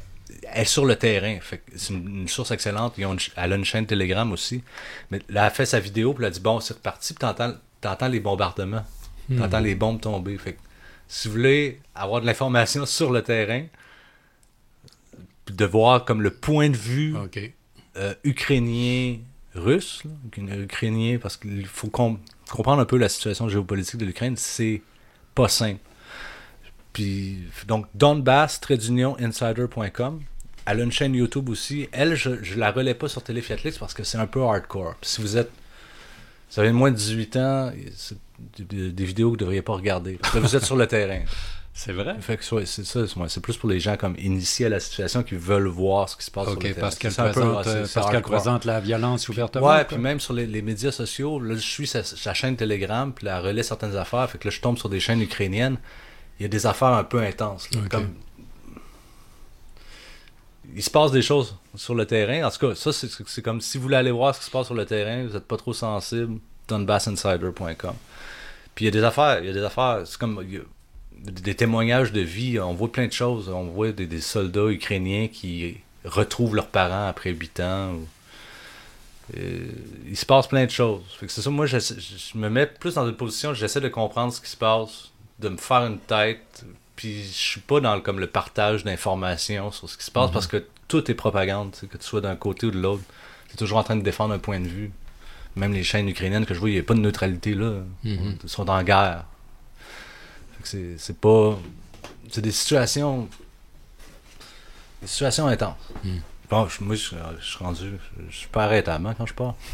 [0.53, 1.39] est sur le terrain.
[1.75, 2.95] c'est une, source excellente.
[2.99, 4.63] elle a une chaîne Telegram aussi.
[5.09, 7.21] Mais là, elle a fait sa vidéo, puis elle a dit bon, c'est reparti, puis
[7.21, 8.85] t'entends, t'entends les bombardements.
[9.35, 9.63] T'entends hmm.
[9.63, 10.37] les bombes tomber.
[10.37, 10.57] Fait
[11.07, 13.65] si vous voulez avoir de l'information sur le terrain,
[15.51, 17.15] de voir comme le point de vue
[17.97, 19.17] euh, ukrainien
[19.55, 20.03] russe,
[20.37, 24.83] ukrainien, parce qu'il faut comprendre un peu la situation géopolitique de l'Ukraine, c'est
[25.35, 25.79] pas simple.
[26.93, 30.21] Puis, donc, donbass-insider.com.
[30.65, 31.87] Elle a une chaîne YouTube aussi.
[31.91, 34.95] Elle, je, ne la relais pas sur Téléfiatlix parce que c'est un peu hardcore.
[35.01, 35.51] si vous êtes.
[36.51, 38.17] Vous avez moins de 18 ans, c'est
[38.57, 40.13] des, vidéos que vous ne devriez pas regarder.
[40.13, 41.21] Parce que vous êtes sur le terrain.
[41.73, 42.15] C'est vrai?
[42.19, 43.01] c'est ça.
[43.27, 46.25] C'est plus pour les gens comme initiés à la situation qui veulent voir ce qui
[46.25, 46.81] se passe sur le terrain.
[46.81, 49.67] Parce qu'elle présente, euh, parce qu'elle présente la violence ouvertement.
[49.67, 53.39] Ouais, puis même sur les, médias sociaux, là, je suis sa, chaîne Telegram, puis elle
[53.39, 54.29] relaie certaines affaires.
[54.29, 55.77] Fait que là, je tombe sur des chaînes ukrainiennes.
[56.39, 57.69] Il y a des affaires un peu intenses.
[57.89, 58.13] Comme
[60.75, 62.47] il se passe des choses sur le terrain.
[62.47, 64.67] En tout cas, ça, c'est comme si vous voulez aller voir ce qui se passe
[64.67, 67.93] sur le terrain, vous n'êtes pas trop sensible, donbassinsider.com.
[68.75, 70.43] Puis il y a des affaires, il y a des affaires, c'est comme
[71.23, 73.49] des témoignages de vie, on voit plein de choses.
[73.49, 77.93] On voit des, soldats ukrainiens qui retrouvent leurs parents après 8 ans.
[79.37, 79.67] Euh,
[80.07, 81.03] il se passe plein de choses.
[81.27, 81.77] c'est ça, moi, je,
[82.35, 85.57] me mets plus dans une position, j'essaie de comprendre ce qui se passe, de me
[85.57, 86.65] faire une tête,
[86.95, 90.27] puis je suis pas dans le, comme le partage d'informations sur ce qui se passe
[90.27, 90.33] mhm.
[90.33, 93.03] parce que tout est propagande, que tu sois d'un côté ou de l'autre.
[93.47, 94.91] Tu es toujours en train de défendre un point de vue.
[95.55, 97.83] Même les chaînes ukrainiennes que je vois, il n'y a pas de neutralité là.
[98.03, 98.37] Mhm.
[98.43, 99.25] Ils sont en guerre.
[100.63, 101.57] C'est pas.
[102.29, 103.27] C'est des situations.
[105.01, 105.77] Des situations intenses.
[106.03, 106.21] Mhm.
[106.49, 107.15] Bon, moi, je, suis
[107.59, 107.91] rendu.
[108.29, 109.55] Je suis pas arrêtable hein, quand je pars.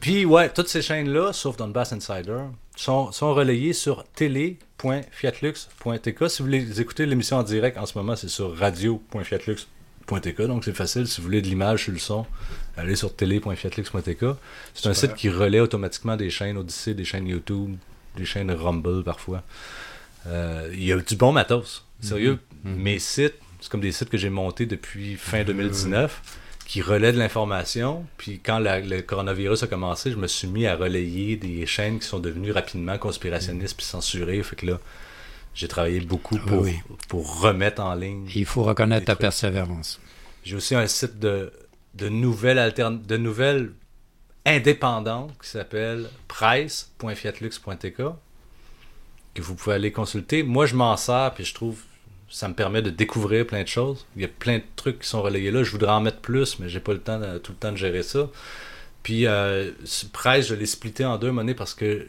[0.00, 2.38] Puis, ouais, toutes ces chaînes-là, sauf Donbass Insider,
[2.76, 6.30] sont, sont relayées sur télé.fiatlux.tk.
[6.30, 10.42] Si vous voulez écouter l'émission en direct, en ce moment, c'est sur radio.fiatlux.tk.
[10.42, 11.06] Donc, c'est facile.
[11.06, 12.26] Si vous voulez de l'image sur le son,
[12.76, 14.24] allez sur télé.fiatlux.tk.
[14.74, 17.76] C'est un site qui relaie automatiquement des chaînes Odyssey, des chaînes YouTube,
[18.16, 19.42] des chaînes Rumble parfois.
[20.26, 21.84] Euh, il y a du bon matos.
[22.00, 22.68] Sérieux, mm-hmm.
[22.68, 22.76] Mm-hmm.
[22.76, 26.38] mes sites, c'est comme des sites que j'ai montés depuis fin 2019
[26.70, 28.06] qui relaie de l'information.
[28.16, 32.06] Puis quand le coronavirus a commencé, je me suis mis à relayer des chaînes qui
[32.06, 34.40] sont devenues rapidement conspirationnistes puis censurées.
[34.44, 34.78] Fait que là,
[35.52, 36.64] j'ai travaillé beaucoup pour,
[37.08, 38.28] pour remettre en ligne.
[38.36, 40.00] Il faut reconnaître ta persévérance.
[40.44, 41.52] J'ai aussi un site de,
[41.94, 43.72] de nouvelles de nouvelles
[44.46, 48.02] indépendantes qui s'appelle price.fiatlux.tk
[49.34, 50.42] que vous pouvez aller consulter.
[50.42, 51.82] Moi, je m'en sers puis je trouve
[52.30, 54.06] ça me permet de découvrir plein de choses.
[54.14, 55.64] Il y a plein de trucs qui sont relayés là.
[55.64, 57.76] Je voudrais en mettre plus, mais j'ai pas le temps de, tout le temps de
[57.76, 58.28] gérer ça.
[59.02, 59.72] Puis euh,
[60.12, 62.06] Presse, je l'ai splitté en deux monnaies parce que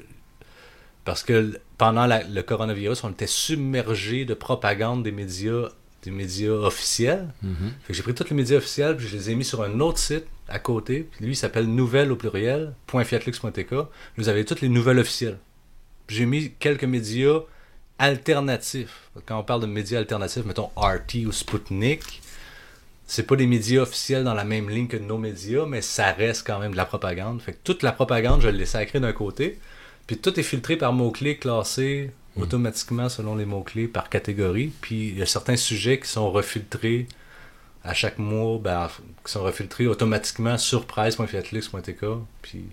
[1.03, 5.69] parce que pendant le coronavirus, on était submergé de propagande des médias
[6.03, 7.27] des médias officiels.
[7.43, 7.71] Mm-hmm.
[7.89, 10.25] J'ai pris tous les médias officiels, puis je les ai mis sur un autre site
[10.51, 11.07] à côté.
[11.11, 13.73] Puis lui, il s'appelle nouvelle au pluriel, .fiatlux.tk.
[14.17, 15.39] Vous avez toutes les nouvelles officielles.
[16.07, 17.39] J'ai mis quelques médias
[17.97, 19.09] alternatifs.
[19.25, 22.21] Quand on parle de médias alternatifs, mettons RT ou Sputnik,
[23.05, 26.47] c'est pas des médias officiels dans la même ligne que nos médias, mais ça reste
[26.47, 27.41] quand même de la propagande.
[27.41, 29.59] Fait que toute la propagande, je l'ai sacrée d'un côté,
[30.07, 32.41] puis tout est filtré par mots-clés classés hmm.
[32.41, 34.71] automatiquement selon les mots-clés par catégorie.
[34.81, 37.07] Puis il y a certains sujets qui sont refiltrés
[37.83, 38.89] à chaque mois, ben,
[39.25, 42.05] qui sont refiltrés automatiquement sur presse.fiatlux.tk.
[42.41, 42.65] Puis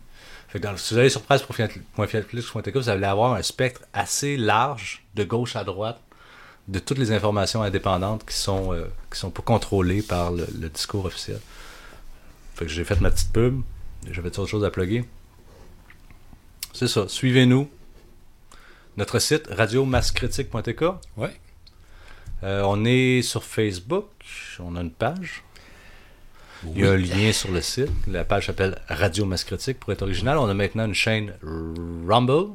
[0.49, 5.25] fait que si vous allez sur presse.fiatplus.tk, vous allez avoir un spectre assez large, de
[5.25, 6.01] gauche à droite,
[6.69, 11.05] de toutes les informations indépendantes qui sont, euh, qui sont pas contrôlées par le, discours
[11.05, 11.41] officiel.
[12.55, 13.61] Fait que j'ai fait ma petite pub.
[14.11, 15.05] J'avais autre chose à plugger.
[16.73, 17.09] C'est ça.
[17.09, 17.69] Suivez-nous.
[18.97, 20.85] Notre site, radiomascritique.tk.
[21.17, 21.29] Oui.
[22.45, 24.07] Euh, on est sur Facebook.
[24.61, 25.43] On a une page.
[26.65, 27.91] Il y a un lien sur le site.
[28.07, 30.39] La page s'appelle Radio Mascritique pour être original.
[30.39, 31.35] On a maintenant une chaîne
[32.07, 32.55] Rumble.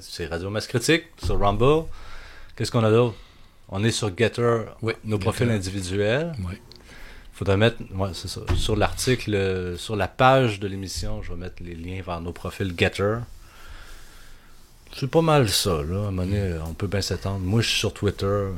[0.00, 1.86] C'est Radio Mascritique sur Rumble.
[2.56, 3.16] Qu'est-ce qu'on a d'autre?
[3.68, 4.62] On est sur Getter,
[5.04, 6.32] nos profils individuels.
[6.40, 6.54] Oui.
[7.32, 7.76] Faudrait mettre,
[8.12, 12.20] c'est ça, sur l'article, sur la page de l'émission, je vais mettre les liens vers
[12.20, 13.18] nos profils Getter.
[14.96, 15.96] C'est pas mal ça, là.
[15.96, 17.40] À un moment donné, on peut bien s'attendre.
[17.40, 18.48] Moi, je suis sur Twitter.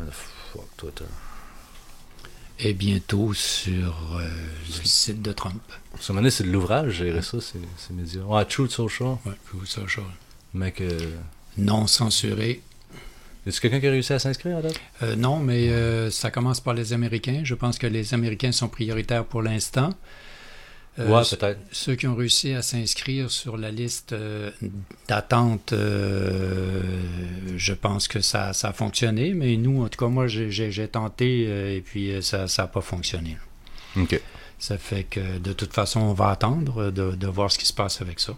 [0.53, 1.05] Fuck Twitter
[2.65, 4.29] et bientôt sur euh,
[4.67, 5.63] le site de Trump.
[5.99, 8.23] Ce moment c'est de l'ouvrage, gérer ça, ces, ces, médias.
[8.23, 9.17] Ouais, Truth Social.
[9.27, 10.05] Ouais, Truth Social.
[10.55, 10.81] Mec.
[10.81, 10.99] Euh...
[11.59, 12.63] Non censuré.
[13.47, 14.81] Est-ce quelqu'un qui a réussi à s'inscrire à date?
[15.03, 17.41] Euh, non, mais euh, ça commence par les Américains.
[17.43, 19.91] Je pense que les Américains sont prioritaires pour l'instant.
[20.99, 21.59] Euh, peut-être.
[21.73, 24.51] Ceux qui ont réussi à s'inscrire sur la liste euh,
[25.09, 26.83] d'attente, euh,
[27.57, 31.77] je pense que ça, ça, a fonctionné, mais nous, en tout cas, moi, j'ai tenté
[31.77, 33.39] et puis ça n'a pas fonctionné.
[33.97, 34.21] OK.
[34.59, 38.01] Ça fait que de toute façon, on va attendre de, voir ce qui se passe
[38.03, 38.35] avec ça.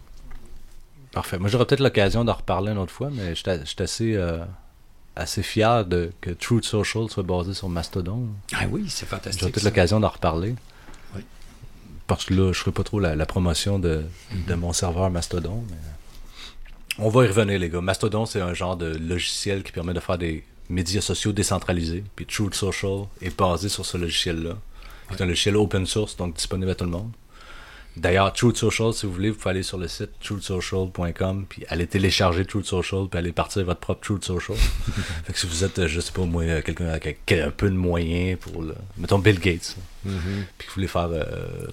[1.13, 1.39] Parfait.
[1.39, 4.17] Moi, j'aurai peut-être l'occasion d'en reparler une autre fois, mais je suis assez,
[5.17, 8.29] assez fier de, que Truth Social soit basé sur Mastodon.
[8.53, 9.41] Ah oui, c'est fantastique.
[9.41, 10.55] J'aurai peut-être l'occasion d'en reparler
[12.07, 14.05] parce que là, je ferai pas trop la, promotion de,
[14.57, 15.65] mon serveur Mastodon.
[16.99, 17.81] On va y revenir, les gars.
[17.81, 22.05] Mastodon, c'est un genre de logiciel qui permet de faire des médias sociaux décentralisés.
[22.15, 24.57] Puis Truth Social est basé sur ce logiciel-là.
[25.11, 27.11] C'est un logiciel open source, donc disponible à tout le monde.
[27.97, 31.87] D'ailleurs, Truth Social, si vous voulez, vous pouvez aller sur le site truthsocial.com, puis aller
[31.87, 34.57] télécharger Truth Social, puis aller partir votre propre Truth Social.
[35.25, 38.39] fait que si vous êtes, je sais pas moi, quelqu'un avec un peu de moyens
[38.41, 38.75] pour le.
[38.97, 39.77] Mettons Bill Gates.
[40.07, 40.45] Mm-hmm.
[40.59, 41.09] Puis vous voulez faire.
[41.13, 41.69] euh,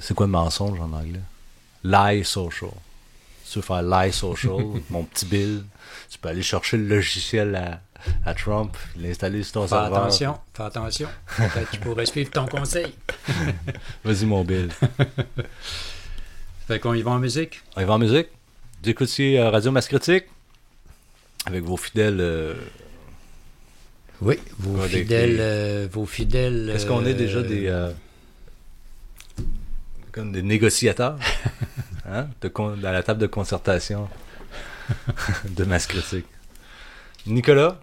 [0.00, 1.20] c'est quoi le mensonge en anglais?
[1.82, 2.70] Lie Social.
[3.44, 4.58] Si tu veux faire Lie Social,
[4.90, 5.64] mon petit Bill,
[6.10, 7.80] tu peux aller chercher le logiciel à,
[8.24, 9.98] à Trump, l'installer sur ton Fais serveur.
[9.98, 11.08] attention, fais attention.
[11.36, 12.94] Peut-être qu'il pourrait suivre ton conseil.
[14.04, 14.70] Vas-y, mon Bill.
[16.66, 17.60] Fait qu'on y va en musique?
[17.76, 18.28] On y va en musique.
[18.84, 18.90] Vous
[19.20, 20.24] euh, Radio Masse Critique
[21.46, 22.18] avec vos fidèles.
[22.20, 22.54] euh,
[24.20, 25.30] Oui, vos fidèles.
[25.36, 26.70] des- euh, vos fidèles.
[26.70, 27.68] Est-ce qu'on est déjà des.
[30.12, 31.18] comme des négociateurs
[32.08, 34.08] hein, de con- à la table de concertation
[35.50, 36.26] de Masse Critique?
[37.26, 37.80] Nicolas,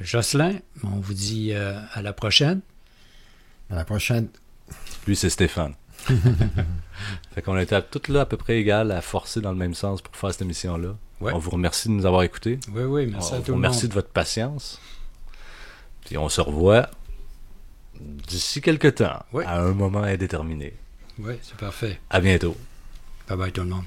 [0.00, 2.60] Jocelyn, on vous dit euh, à la prochaine.
[3.70, 4.28] À la prochaine.
[5.06, 5.74] lui c'est Stéphane.
[7.34, 10.00] fait qu'on était toutes là à peu près égales à forcer dans le même sens
[10.00, 10.94] pour faire cette émission-là.
[11.20, 11.32] Ouais.
[11.34, 12.60] On vous remercie de nous avoir écoutés.
[12.72, 13.88] Oui, oui, merci on à tout le remercie monde.
[13.90, 14.80] de votre patience.
[16.06, 16.88] Puis on se revoit
[18.00, 19.44] d'ici quelques temps, Oui.
[19.44, 20.74] à un moment indéterminé.
[21.18, 22.00] Oui, c'est parfait.
[22.10, 22.56] À bientôt.
[23.28, 23.84] Bye bye tout le monde.